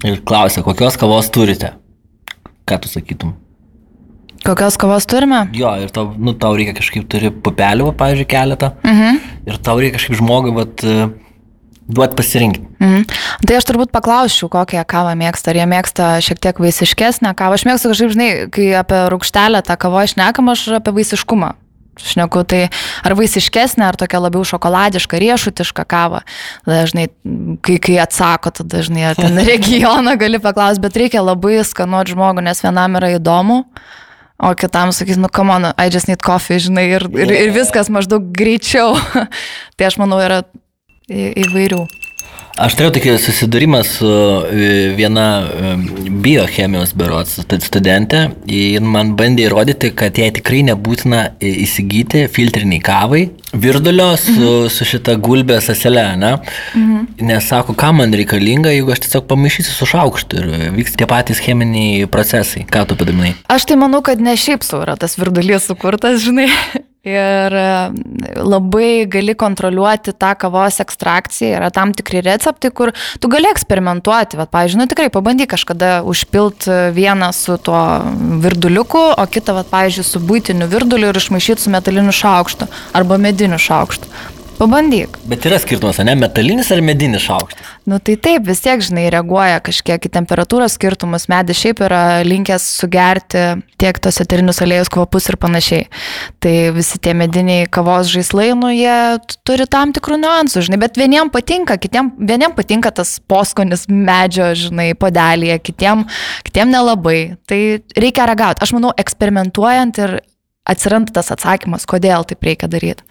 [0.07, 1.75] ir klausia, kokios kavos turite.
[2.66, 3.35] Ką tu sakytum?
[4.47, 5.45] Kokios kavos turime?
[5.57, 8.73] Jo, ir tau, nu, tau reikia kažkaip turi pupelių, pavyzdžiui, keletą.
[8.87, 9.23] Mhm.
[9.51, 10.85] Ir tau reikia kažkaip žmogui, vat,
[11.87, 12.63] duot pasirinkti.
[12.83, 13.05] Mhm.
[13.47, 15.53] Tai aš turbūt paklausčiau, kokią kavą mėgsta.
[15.53, 17.59] Ar jie mėgsta šiek tiek vaisiškesnę kavą.
[17.59, 21.55] Aš mėgstu kažkaip, žinai, kai apie rūkštelę tą kavą išnekam, aš apie vaisiškumą.
[21.97, 22.67] Šneku, tai
[23.09, 26.21] ar vaisiškesnė, ar tokia labiau šokoladiška, riešutiška kava.
[26.69, 27.07] Dažnai,
[27.65, 32.61] kai, kai atsako, tada dažnai ten regioną gali paklausti, bet reikia labai skanuoti žmogų, nes
[32.67, 33.63] vienam yra įdomu,
[34.38, 37.90] o kitam sakys, nu, come on, I just need coffee, žinai, ir, ir, ir viskas
[37.92, 38.96] maždaug greičiau.
[39.77, 40.42] tai aš manau, yra
[41.09, 41.85] į, įvairių.
[42.57, 45.72] Aš turėjau tokį susidūrimą su e, viena e,
[46.25, 47.35] biochemijos berots
[47.66, 48.22] studentė.
[48.49, 53.27] Ji man bandė įrodyti, kad jai tikrai nebūtina įsigyti filtriniai kavai,
[53.62, 54.71] virdulio su, mhm.
[54.73, 56.33] su šita gulbė sasele, ne?
[56.75, 57.05] Mhm.
[57.27, 61.42] Nes sako, kam man reikalinga, jeigu aš tiesiog pamaišysiu su šaukštu ir vyks tie patys
[61.42, 62.66] cheminiai procesai.
[62.69, 63.35] Ką tu padarinai?
[63.53, 66.51] Aš tai manau, kad ne šiaip sau yra tas virdulys sukurtas, žinai.
[67.07, 67.66] Ir e,
[68.42, 72.90] labai gali kontroliuoti tą kavos ekstrakciją, yra tam tikri receptai, kur
[73.23, 74.35] tu gali eksperimentuoti.
[74.40, 76.66] Vat, pavyzdžiui, nu tikrai pabandyk kažkada užpilt
[76.97, 77.79] vieną su tuo
[78.42, 82.66] virduliuku, o kitą, vat, pavyzdžiui, su būtiniu virduliu ir išmaišyti su metaliniu šaukštu
[82.99, 84.11] arba mediniu šaukštu.
[84.57, 85.19] Pabandyk.
[85.29, 87.73] Bet yra skirtumas, ne metalinis ar medinis šaukštas?
[87.85, 91.27] Nu tai taip, vis tiek, žinai, reaguoja kažkiek į temperatūros skirtumus.
[91.29, 93.43] Medis šiaip yra linkęs sugerti
[93.77, 95.85] tiek tos eterinius aliejus kvapus ir panašiai.
[96.41, 98.95] Tai visi tie mediniai kavos žaislai, nu jie
[99.45, 104.95] turi tam tikrų niuansų, žinai, bet vieniem patinka, kitiem, vieniem patinka tas poskonis medžio, žinai,
[104.97, 106.07] podelėje, kitiem,
[106.49, 107.19] kitiem nelabai.
[107.45, 107.61] Tai
[107.93, 108.65] reikia ragauti.
[108.65, 110.17] Aš manau, eksperimentuojant ir
[110.65, 113.05] atsiranda tas atsakymas, kodėl taip reikia daryti.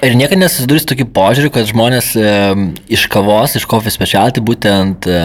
[0.00, 2.28] Ir niekada nesusiduri su tokiu požiūriu, kad žmonės e,
[2.88, 5.18] iš kavos, iš coffee specialty būtent e,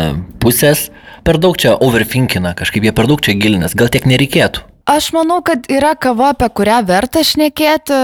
[0.43, 0.89] pusės
[1.23, 4.65] per daug čia overfinkina, kažkaip jie per daug čia gilinės, gal tiek nereikėtų.
[4.91, 7.95] Aš manau, kad yra kava, apie kurią verta šnekėti.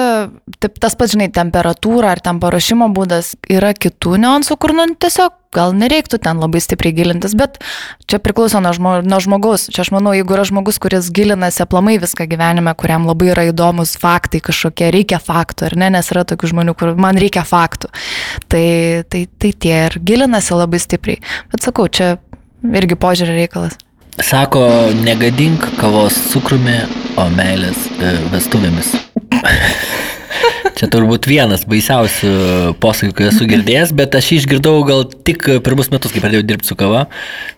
[0.64, 5.36] Taip, tas pats, žinai, temperatūra ar ten paruošimo būdas yra kitų niuansų, kur nu, tiesiog
[5.56, 7.60] gal nereiktų ten labai stipriai gilintis, bet
[8.10, 9.68] čia priklauso nuo, žmo, nuo žmogaus.
[9.74, 13.98] Čia aš manau, jeigu yra žmogus, kuris gilinasi aplamai viską gyvenime, kuriam labai yra įdomus
[14.02, 17.92] faktai kažkokie, reikia faktų, ar ne, nes yra tokių žmonių, kur man reikia faktų.
[18.52, 18.66] Tai,
[19.12, 21.22] tai, tai tie ir gilinasi labai stipriai.
[21.52, 22.16] Bet sakau, čia
[22.64, 23.80] irgi požiūrė reikalas.
[24.22, 24.66] Sako,
[25.02, 26.82] negadink kavos cukrumi,
[27.20, 28.96] o meilės e, vestuvėmis.
[30.78, 32.32] Čia turbūt vienas baisiausių
[32.82, 36.72] posakių, kai esu girdėjęs, bet aš jį išgirdau gal tik pirmus metus, kai pradėjau dirbti
[36.72, 37.06] su kava.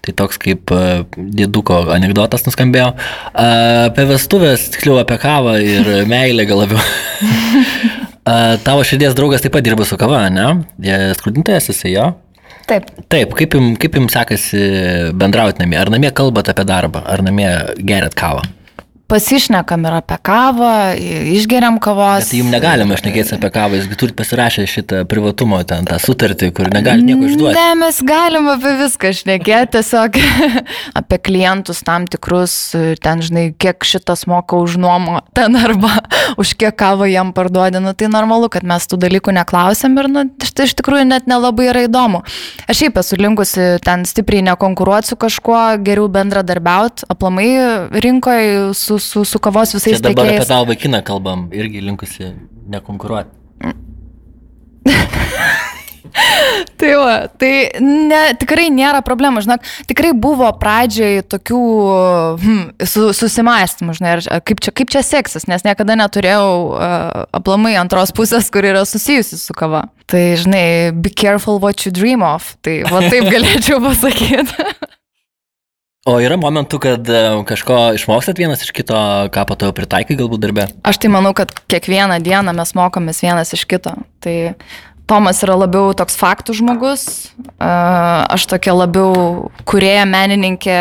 [0.03, 2.89] Tai toks kaip uh, dėduko anegdotas nuskambėjo.
[2.95, 6.81] Uh, apie vestuvės, tiksliau apie kavą ir meilę gal labiau.
[6.81, 10.49] uh, tavo širdies draugas taip pat dirba su kava, ne?
[11.19, 12.11] Skrudintojas esi jo?
[12.67, 12.89] Taip.
[13.11, 14.65] Taip, kaip jums, kaip jums sekasi
[15.19, 15.77] bendrauti namie?
[15.81, 17.49] Ar namie kalbat apie darbą, ar namie
[17.83, 18.45] geriat kavą?
[19.11, 20.71] Pasišnekam ir apie kavą,
[21.35, 22.23] išgeriam kavos.
[22.23, 26.49] Bet tai jums negalima šnekėti apie kavą, jūs turite pasirašę šitą privatumo ten tą sutartį,
[26.55, 27.53] kur negali nieko išduoti.
[27.57, 30.17] Ne, mes galim apie viską šnekėti, tiesiog
[30.99, 32.55] apie klientus tam tikrus,
[33.03, 35.99] ten žinai, kiek šitas moka už nuomą, ten arba
[36.41, 40.25] už kiek kavą jam parduodė, nu tai normalu, kad mes tų dalykų neklausėm ir nu,
[40.41, 42.23] tai iš tikrųjų net nelabai yra įdomu.
[42.71, 47.49] Aš šiaip esu linkusi ten stipriai nekonkuruoti su kažkuo, geriau bendradarbiauti, aplamai
[48.03, 50.43] rinkoje su su, su kavos visais Čia dabar tiekėjais.
[50.43, 52.33] apie tavo vaikiną kalbam, irgi linkusi
[52.73, 53.41] nekonkuruoti.
[56.77, 57.51] tai va, tai
[57.81, 61.61] ne, tikrai nėra problemų, žinok, tikrai buvo pradžioj tokių
[62.43, 67.75] hmm, su, susimastymų, žinai, ar, kaip, čia, kaip čia seksis, nes niekada neturėjau uh, aplamai
[67.81, 69.87] antros pusės, kur yra susijusi su kava.
[70.11, 74.71] Tai, žinai, be careful what you dream of, tai va taip galėčiau pasakyti.
[76.03, 78.95] O yra momentų, kad e, kažko išmokstat vienas iš kito,
[79.31, 80.65] ką po to pritaikai galbūt darbę?
[80.83, 83.95] Aš tai manau, kad kiekvieną dieną mes mokomės vienas iš kito.
[84.19, 84.33] Tai
[85.13, 87.03] Tomas yra labiau toks faktų žmogus,
[87.61, 90.77] aš tokia labiau kurėja menininkė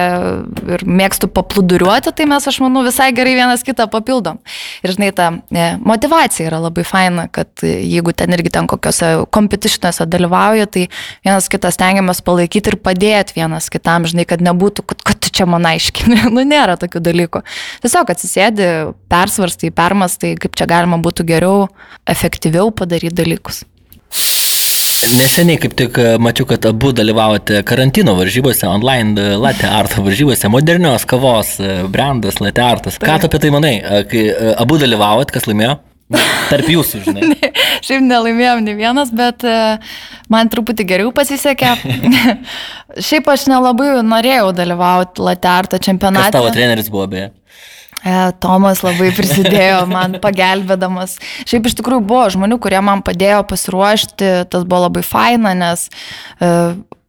[0.73, 4.39] ir mėgstu papluduriuoti, tai mes, aš manau, visai gerai vienas kitą papildom.
[4.81, 10.07] Ir žinai, ta ne, motivacija yra labai faina, kad jeigu ten irgi ten kokiuose kompetitionuose
[10.09, 10.87] dalyvauja, tai
[11.27, 15.45] vienas kitas tengiamės palaikyti ir padėti vienas kitam, žinai, kad nebūtų, kad, kad tu čia
[15.45, 17.45] man aiškini, nu nėra tokių dalykų.
[17.85, 18.71] Tiesiog atsisėdi,
[19.13, 21.69] persvarstai, permastai, kaip čia galima būtų geriau,
[22.09, 23.67] efektyviau padaryti dalykus.
[25.03, 30.51] Neseniai kaip tik e, mačiau, kad abu dalyvavote karantino varžybose, online e, latte arto varžybose,
[30.53, 32.99] modernios kavos e, brandas latte artas.
[33.03, 33.73] Ką tu apie tai manai,
[34.11, 34.29] kai
[34.63, 35.79] abu dalyvavot, kas laimėjo?
[36.51, 37.29] Tarp jūsų, žinai.
[37.33, 37.51] ne,
[37.83, 39.47] šiaip nelaimėjom ne vienas, bet
[40.33, 41.75] man truputį geriau pasisekė.
[43.09, 46.29] šiaip aš nelabai norėjau dalyvauti latte arto čempionate.
[46.29, 47.33] Kas tavo treneris buvo beje?
[48.03, 51.19] E, Tomas labai prisidėjo man pagelbėdamas.
[51.47, 55.89] Šiaip iš tikrųjų buvo žmonių, kurie man padėjo pasiruošti, tas buvo labai faina, nes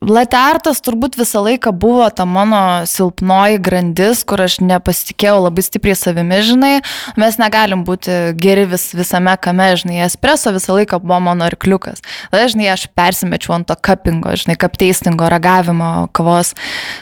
[0.03, 6.39] Lateartas turbūt visą laiką buvo ta mano silpnoji grandis, kur aš nepasitikėjau labai stipriai savimi,
[6.43, 6.73] žinai.
[7.19, 10.01] Mes negalim būti geri vis, visame kame, žinai.
[10.07, 12.03] Espreso visą laiką buvo mano arkliukas.
[12.33, 16.53] Dažnai aš persimečiau ant to kapingo, žinai, kapteistingo, ragavimo kavos.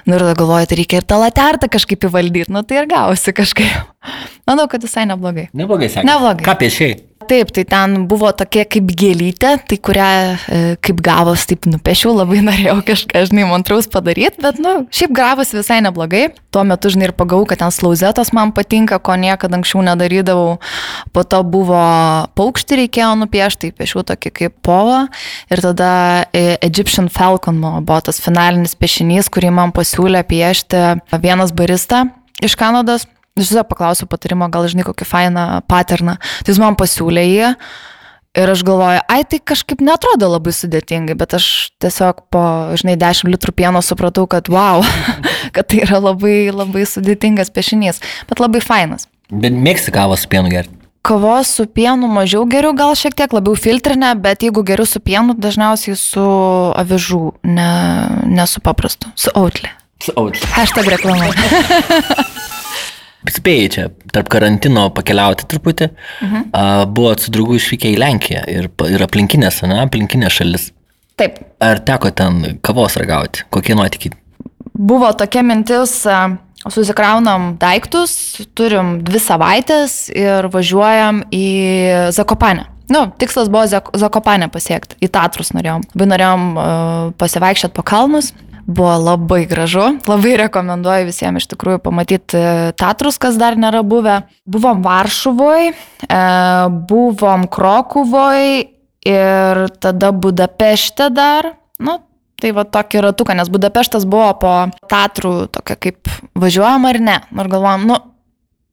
[0.06, 2.54] Nu ir galvoju, tai reikia ir tą lateartą kažkaip įvaldyti.
[2.54, 3.88] Nu tai ir gausi kažkaip.
[4.50, 5.50] Manau, kad visai neblogai.
[5.58, 6.10] Neblogai sekasi.
[6.10, 6.46] Neblogai.
[6.46, 7.00] Ką piešiai?
[7.32, 10.08] Taip, tai ten buvo tokia kaip gėlytė, tai kurią
[10.52, 15.54] e, kaip gavos, taip nupiešiau, labai norėjau kažką, žinai, mantraus padaryti, bet, nu, šiaip gavos
[15.56, 16.26] visai neblogai.
[16.52, 20.58] Tuo metu, žinai, ir pagau, kad ten slauzetos man patinka, ko niekada anksčiau nedarydavau.
[21.16, 21.86] Po to buvo
[22.36, 25.06] paukštį reikėjo nupiešti, tai piešiau tokį kaip povą.
[25.56, 25.94] Ir tada
[26.36, 30.84] e, Egyptian Falcon buvo tas finalinis piešinys, kurį man pasiūlė piešti
[31.16, 32.10] vienas barista
[32.44, 33.08] iš Kanados.
[33.40, 36.18] Aš tiesiog paklausiau patarimo, gal žinai kokį fainą paterną.
[36.20, 37.56] Tai jis man pasiūlė jį.
[38.32, 41.46] Ir aš galvoju, ai tai kažkaip netrodo labai sudėtingai, bet aš
[41.84, 42.44] tiesiog po,
[42.80, 44.86] žinai, 10 litrų pieno supratau, kad wow,
[45.56, 49.10] kad tai yra labai, labai sudėtingas piešinys, bet labai fainas.
[49.32, 50.80] Bet mėgsti kavą su pienu gerti.
[51.04, 55.36] Kavos su pienu mažiau geriau, gal šiek tiek labiau filtrinę, bet jeigu geriau su pienu,
[55.36, 56.26] dažniausiai su
[56.78, 57.72] avižų, ne,
[58.32, 59.74] ne su paprastu, su autlė.
[60.02, 60.48] Su aučiu.
[60.56, 61.34] Hashtag reklama.
[63.30, 65.90] Spėjai čia tarp karantino pakeliauti truputį.
[66.26, 66.46] Mhm.
[66.58, 70.70] A, buvot su draugu išvykę į Lenkiją ir, ir aplinkinės, ne, aplinkinės šalis.
[71.22, 73.44] Taip, Ar teko ten kavos ragauti?
[73.54, 74.18] Kokie nuotykiai?
[74.82, 75.92] buvo tokia mintis,
[76.72, 78.14] susikraunam daiktus,
[78.58, 81.46] turim dvi savaitės ir važiuojam į
[82.16, 82.66] Zakopanę.
[82.92, 85.86] Nu, tikslas buvo Zak- Zakopanę pasiekti, į Tatrus norėjom.
[85.94, 86.66] Labai norėjom uh,
[87.22, 88.32] pasivaikščioti po kalnus.
[88.68, 94.22] Buvo labai gražu, labai rekomenduoju visiems iš tikrųjų pamatyti e, Tatrus, kas dar nėra buvę.
[94.46, 95.74] Buvom Varšuvoje,
[96.92, 98.46] buvom Krokuvoj
[99.12, 101.54] ir tada Budapešte dar.
[101.82, 102.00] Nu,
[102.42, 104.54] Tai va tokį ratuką, nes Budapeštas buvo po
[104.90, 107.18] Tatrų tokia kaip važiuojam ar ne.
[107.38, 107.98] Ir galvojam, nu,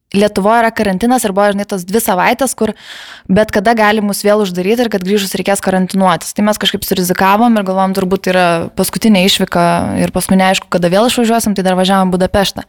[0.09, 2.71] Lietuvoje yra karantinas ir buvo, žinai, tos dvi savaitės, kur
[3.29, 6.33] bet kada gali mus vėl uždaryti ir kad grįžus reikės karantinuotis.
[6.33, 8.45] Tai mes kažkaip surizikavom ir galvom, turbūt yra
[8.79, 9.65] paskutinė išvyka
[10.01, 12.65] ir paskui neaišku, kada vėl išvažiuosim, tai dar važiavam Budapeštą.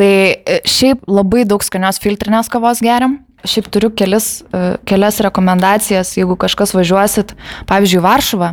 [0.00, 3.20] Tai e, šiaip labai daug skanios filtrinės kavos geriam.
[3.44, 7.34] Šiaip turiu kelis, e, kelias rekomendacijas, jeigu kažkas važiuosit,
[7.66, 8.52] pavyzdžiui, Varšuvą.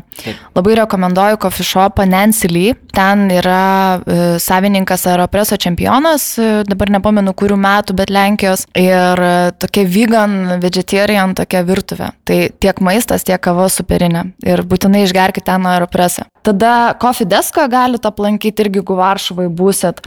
[0.58, 2.76] Labai rekomenduoju coffee shopą Nancy Lee.
[2.94, 8.66] Ten yra e, savininkas Aeropreso čempionas, e, dabar nepamenu kurių metų, bet Lenkijos.
[8.78, 9.24] Ir
[9.62, 12.12] tokia vegan, vegetarian tokia virtuvė.
[12.26, 14.32] Tai tiek maistas, tiek kava superinė.
[14.46, 16.28] Ir būtinai išgerkite ten Aeropresą.
[16.46, 20.04] Tada Coffee Desko galite aplankyti irgi, jeigu Varšuvai būsit.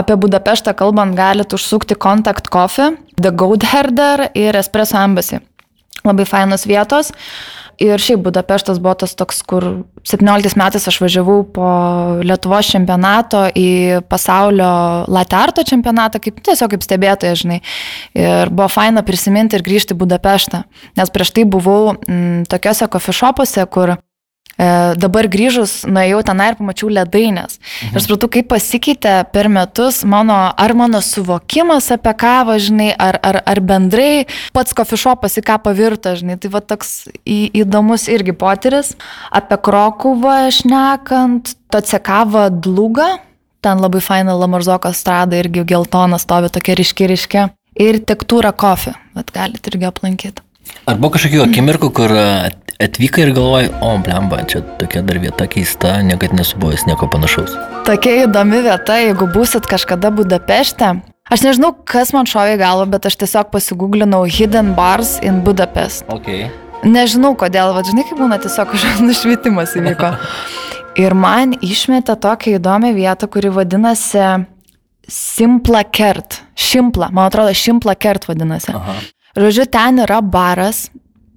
[0.00, 5.40] Apie Budapeštą kalbant, galite užsukti Contact Coffee, The Goat Herder ir Espresso Embassy.
[6.04, 7.12] Labai fainos vietos.
[7.80, 9.64] Ir šiaip Budapeštas buvo tas toks, kur
[10.04, 11.68] 17 metais aš važiavau po
[12.20, 14.68] Lietuvos čempionato į pasaulio
[15.08, 17.62] latarto čempionatą, kaip tiesiog kaip stebėtoja, žinai.
[18.16, 20.62] Ir buvo faina prisiminti ir grįžti į Budapeštą.
[21.00, 23.96] Nes prieš tai buvau m, tokiuose kofišopuose, kur
[25.00, 27.58] dabar grįžus, nuėjau tenai ir pamačiau ledainės.
[27.60, 27.94] Mhm.
[27.94, 33.40] Ir supratau, kaip pasikeitė per metus mano, ar mano suvokimas apie kavą, žinai, ar, ar,
[33.46, 36.36] ar bendrai pats kofišopas į ką pavirto, žinai.
[36.40, 38.94] Tai va toks į, įdomus irgi potyris.
[39.32, 43.18] Apie Krokuvą šnekant, to cekava dluga.
[43.60, 47.48] Ten labai faina Lamarzoko strada irgi geltona stovi tokia ryški ryški.
[47.80, 50.49] Ir tektūra kofi, bet galite irgi aplankyti.
[50.88, 55.46] Ar buvo kažkokių akimirkų, kur at- atvykai ir galvojai, o, blemba, čia tokia dar vieta
[55.50, 57.52] keista, niekada nesu buvęs nieko panašaus.
[57.86, 61.02] Tokia įdomi vieta, jeigu būsit kažkada Budapešte.
[61.30, 66.02] Aš nežinau, kas man šovė į galvą, bet aš tiesiog pasigūglinau Hidden Bars in Budapest.
[66.10, 66.26] Ok.
[66.82, 70.14] Nežinau kodėl, va, žinai, kaip būna tiesiog kažkoks nušvitimas įvyko.
[71.04, 74.24] Ir man išmetė tokią įdomią vietą, kuri vadinasi
[75.06, 76.40] Simpla Kert.
[76.58, 78.74] Šimpla, man atrodo, Šimpla Kert vadinasi.
[78.74, 78.96] Aha.
[79.38, 80.88] Žodžiu, ten yra baras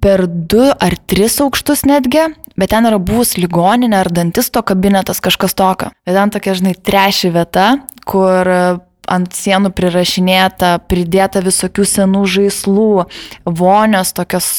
[0.04, 2.26] per du ar tris aukštus netgi,
[2.60, 5.94] bet ten yra buvus ligoninė ar dantisto kabinetas, kažkas tokio.
[6.04, 7.68] Bet ten tokia, žinai, treši vieta,
[8.10, 8.50] kur
[9.10, 13.06] ant sienų prirašinėta, pridėta visokių senų žaislų,
[13.60, 14.50] vonios tokios,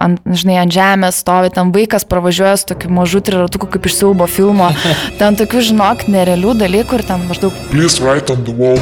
[0.00, 4.28] ant, žinai, ant žemės stovi, ten vaikas pravažiuoja su tokiu mažu triratuku kaip iš siaubo
[4.30, 4.70] filmo.
[5.20, 8.80] Ten tokių, žinok, nerealių dalykų ir ten maždaug Please write on the wall.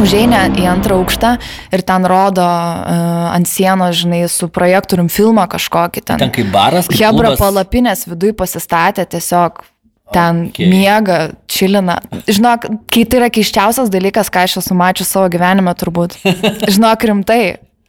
[0.00, 1.34] Užeina į antrą aukštą
[1.74, 6.22] ir ten rodo uh, ant sienos, žinai, su projektorium filmą kažkokį ten.
[6.22, 7.42] Ten kaip baras, kaip Hebra klubas.
[7.42, 9.60] palapinės viduj pasistatė tiesiog
[10.14, 10.68] ten okay.
[10.70, 11.18] miega,
[11.50, 12.00] čilina.
[12.26, 16.16] Žinok, kai tai yra keiščiausias dalykas, ką aš esu mačius savo gyvenime turbūt.
[16.74, 17.42] Žinok, rimtai.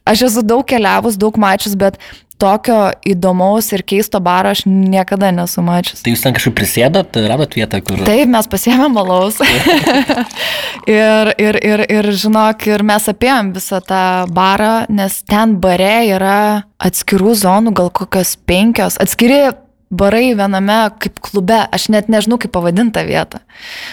[0.08, 1.98] Aš esu daug keliavus, daug mačius, bet
[2.42, 6.02] tokio įdomaus ir keisto baro aš niekada nesu mačius.
[6.02, 8.02] Tai jūs ten kažkaip prisėdot, radot vietą, kur...
[8.06, 9.38] Taip, mes pasiėmėm malaus.
[10.90, 16.38] ir, ir, ir, ir, žinok, ir mes apėjom visą tą barą, nes ten bare yra
[16.82, 19.44] atskirų zonų, gal kokios penkios, atskiri
[19.92, 23.42] barai viename kaip klube, aš net nežinau, kaip pavadinta vieta.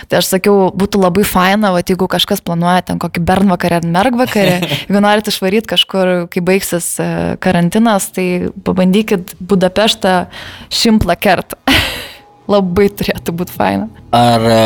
[0.09, 4.55] Tai aš sakiau, būtų labai faina, va, jeigu kažkas planuoja ten kokį bernvakarį ar mergvakarį,
[4.87, 7.09] jeigu norit išvaryti kažkur, kai baigsis e,
[7.43, 10.21] karantinas, tai pabandykit Budapeštą
[10.73, 11.59] šimplą kertą.
[12.49, 13.87] labai turėtų būti faina.
[14.15, 14.59] Ar e,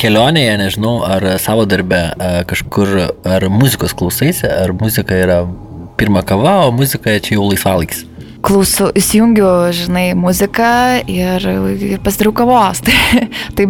[0.00, 2.94] kelionėje, nežinau, ar savo darbę e, kažkur,
[3.28, 5.42] ar muzikos klausaisi, ar muzika yra
[5.98, 8.04] pirma kava, o muzika čia jau laisvalaikis?
[8.38, 10.68] Klausau, įsijungiu, žinai, muziką
[11.10, 11.42] ir,
[11.74, 12.82] ir pasidariau kavos.
[12.86, 12.94] Tai,
[13.56, 13.64] tai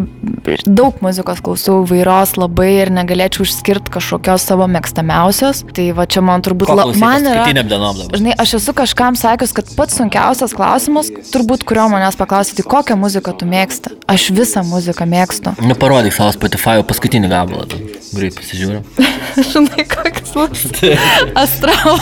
[0.66, 5.62] daug muzikos klausau vairios labai ir negalėčiau išskirti kažkokios savo mėgstamiausios.
[5.74, 7.46] Tai va čia man turbūt la, man yra...
[7.48, 13.36] Žinai, aš esu kažkam sakęs, kad pats sunkiausias klausimas, turbūt kurio manęs paklausyti, kokią muziką
[13.40, 13.94] tu mėgsti.
[14.10, 15.54] Aš visą muziką mėgstu.
[15.64, 17.68] Nu, parodyk savo Spotify paskutinį gabalą.
[17.72, 18.82] tai Greit pasižiūriu.
[19.52, 20.64] Žinai, koks bus.
[21.42, 21.96] Astravo.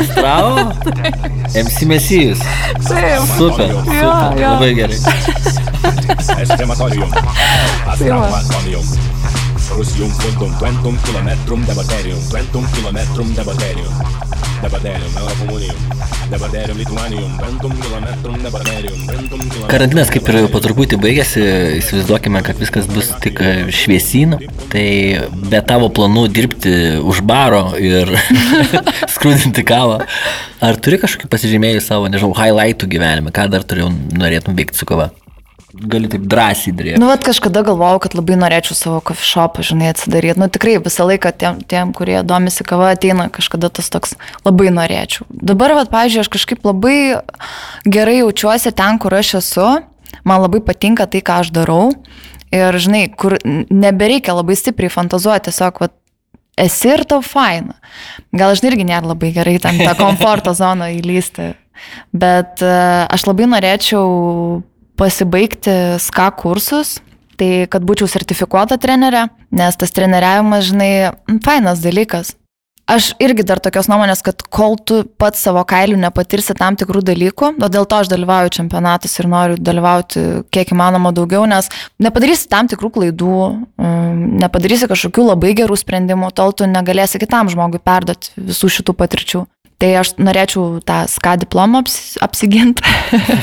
[0.00, 1.38] Astravo?
[1.54, 2.38] MC Messias.
[2.38, 3.26] Sim.
[3.36, 3.94] Super, super.
[3.94, 4.58] Ja.
[4.58, 4.90] Super.
[6.18, 7.10] Estematorium.
[9.68, 12.18] Crucium quantum quantum kilometrum debaterium.
[12.28, 13.92] Quantum kilometrum debaterium.
[14.62, 15.74] Debaterium, não é comunium.
[19.70, 21.42] Karantinas kaip ir po truputį baigėsi,
[21.80, 23.42] įsivaizduokime, kad viskas bus tik
[23.74, 24.36] šviesyn,
[24.72, 24.86] tai
[25.50, 28.12] be tavo planų dirbti už baro ir
[29.14, 30.02] skrūdinti kavą,
[30.62, 35.10] ar turi kažkokį pasižymėjus savo, nežinau, highlightų gyvenime, ką dar turėjau norėtum veikti su kava?
[35.74, 36.98] Gali taip drąsiai daryti.
[36.98, 40.40] Nu, vat kažkada galvojau, kad labai norėčiau savo shopą, žinai, atsidaryti.
[40.42, 45.28] Nu, tikrai visą laiką tiem, tiem, kurie domisi kava, ateina kažkada tas toks labai norėčiau.
[45.30, 46.96] Dabar, vat, pavyzdžiui, aš kažkaip labai
[47.86, 49.68] gerai jaučiuosi ten, kur aš esu.
[50.26, 51.92] Man labai patinka tai, ką aš darau.
[52.50, 55.94] Ir, žinai, kur nebereikia labai stipriai fantazuoti, tiesiog, vat,
[56.58, 57.78] esi ir tau faina.
[58.34, 61.52] Gal aš irgi nėra labai gerai ten tą komforto zoną įlysti.
[62.10, 64.10] Bet uh, aš labai norėčiau
[65.00, 66.98] pasibaigti SKA kursus,
[67.40, 70.92] tai kad būčiau sertifikuota trenerė, nes tas treneriavimas, žinai,
[71.44, 72.34] fainas dalykas.
[72.90, 77.52] Aš irgi dar tokios nuomonės, kad kol tu pats savo kailių nepatirsi tam tikrų dalykų,
[77.62, 81.70] o dėl to aš dalyvauju čempionatus ir noriu dalyvauti kiek įmanoma daugiau, nes
[82.02, 83.36] nepadarysi tam tikrų klaidų,
[83.78, 89.46] mm, nepadarysi kažkokių labai gerų sprendimų, tol tu negalėsi kitam žmogui perduoti visų šitų patirčių.
[89.80, 92.84] Tai aš norėčiau tą SKA diplomą apsi, apsiginti.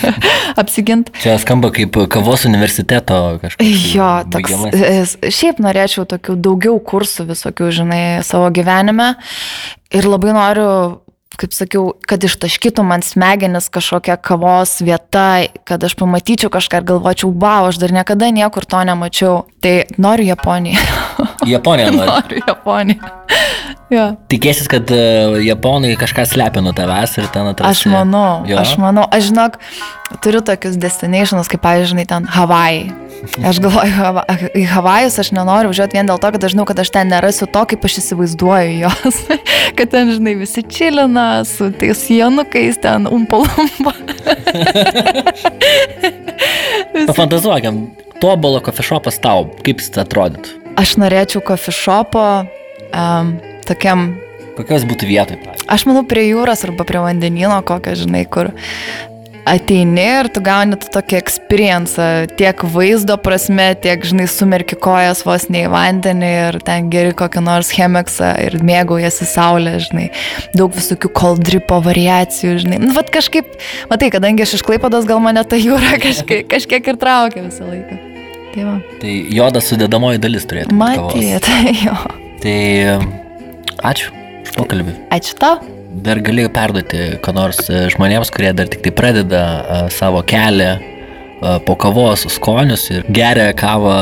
[0.61, 1.09] apsigint.
[1.23, 3.71] Čia skamba kaip kavos universiteto kažkas.
[3.95, 4.53] Jo, toks.
[4.69, 9.15] e, Šiaip norėčiau tokių daugiau kursų visokių, žinai, savo gyvenime.
[9.97, 10.69] Ir labai noriu,
[11.37, 17.29] kaip sakiau, kad ištaškytų man smegenis kažkokia kavos vieta, kad aš pamatyčiau kažką ir galvočiau,
[17.35, 19.43] wow, aš dar niekada niekur to nemačiau.
[19.61, 20.81] Tai noriu Japoniją.
[21.53, 22.09] Japonija nori.
[22.09, 23.11] noriu Japoniją.
[23.87, 24.17] Jo.
[24.27, 24.99] Tikėsis, kad e,
[25.47, 27.85] japonai kažką slepia nuo tavęs ir ten atrasi.
[27.87, 28.57] Aš manau, Jo?
[28.59, 29.55] aš manau, aš žinok,
[30.25, 32.89] turiu tokius destinationus, kaip, pavyzdžiui, ten Havajai.
[33.45, 34.23] Aš galvoju,
[34.57, 37.47] į Havajus aš nenoriu važiuoti vien dėl to, kad aš žinau, kad aš ten nerasiu
[37.49, 39.21] to, kaip aš įsivaizduoju jos.
[39.77, 43.95] kad ten, žinai, visi čilina su tais sienukais, ten umpalumpa.
[47.09, 47.87] Pafantazuokiam,
[48.21, 50.55] tobulo kofešopas tau, kaip jis atrodytų?
[50.77, 54.11] Aš norėčiau coffee shopo um, tokiam
[54.57, 55.37] Kokios būtų vietoj?
[55.69, 58.49] Aš manau, prie jūros arba prie vandenino, kokią, žinai, kur
[59.47, 62.07] ateini ir tu gauni tą tokį experience,
[62.39, 67.43] tiek vaizdo prasme, tiek, žinai, sumerki kojas vos ne į vandenį ir ten geri kokį
[67.45, 70.09] nors chemiksą ir mėgaujasi saulė, žinai,
[70.57, 72.81] daug visokių koldripo variacijų, žinai.
[72.83, 73.55] Nu, vat kažkaip,
[73.91, 78.01] matai, kadangi aš iš Klaipados gal mane ta jūra kažkiek, kažkiek ir traukia visą laiką.
[78.57, 78.75] Tai va.
[79.01, 80.73] Tai jodas sudėdamoji dalis turėtų.
[80.73, 81.17] būt kavos.
[81.17, 81.51] Matyt,
[81.85, 81.97] jo.
[82.43, 82.59] Tai
[83.93, 85.01] ačiū už pokalbį.
[85.13, 85.76] Ačiū tau.
[86.03, 90.71] Dar galėjau perduoti, ką nors e, žmonėms, kurie dar tik tai pradeda a, savo kelią
[90.77, 93.95] a, po kavos skonius ir geria kavą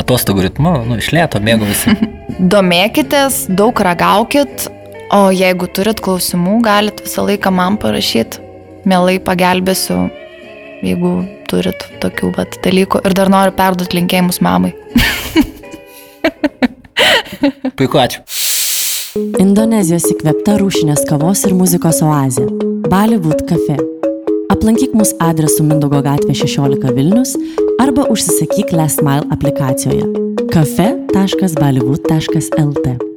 [0.00, 1.96] atostogų ritmu, nu, išlėto, mėgavisi.
[2.54, 4.68] Domėkitės, daug ragaukit,
[5.12, 8.40] o jeigu turit klausimų, galit visą laiką man parašyti.
[8.88, 9.98] Mielai pagelbėsiu,
[10.82, 11.12] jeigu
[11.52, 13.04] turit tokių vat, dalykų.
[13.06, 14.72] Ir dar noriu perduoti linkėjimus mamai.
[17.76, 18.24] Puiku, ačiū.
[19.12, 22.46] Indonezijos įkvėpta rūšinės kavos ir muzikos oazė-
[22.92, 23.76] Bollywood cafe.
[24.54, 27.36] Aplankyk mus adresu Mindogo gatvė 16 Vilnius
[27.78, 30.08] arba užsisakyk Last Mile aplikacijoje
[30.48, 33.11] kafe.bollywood.lt.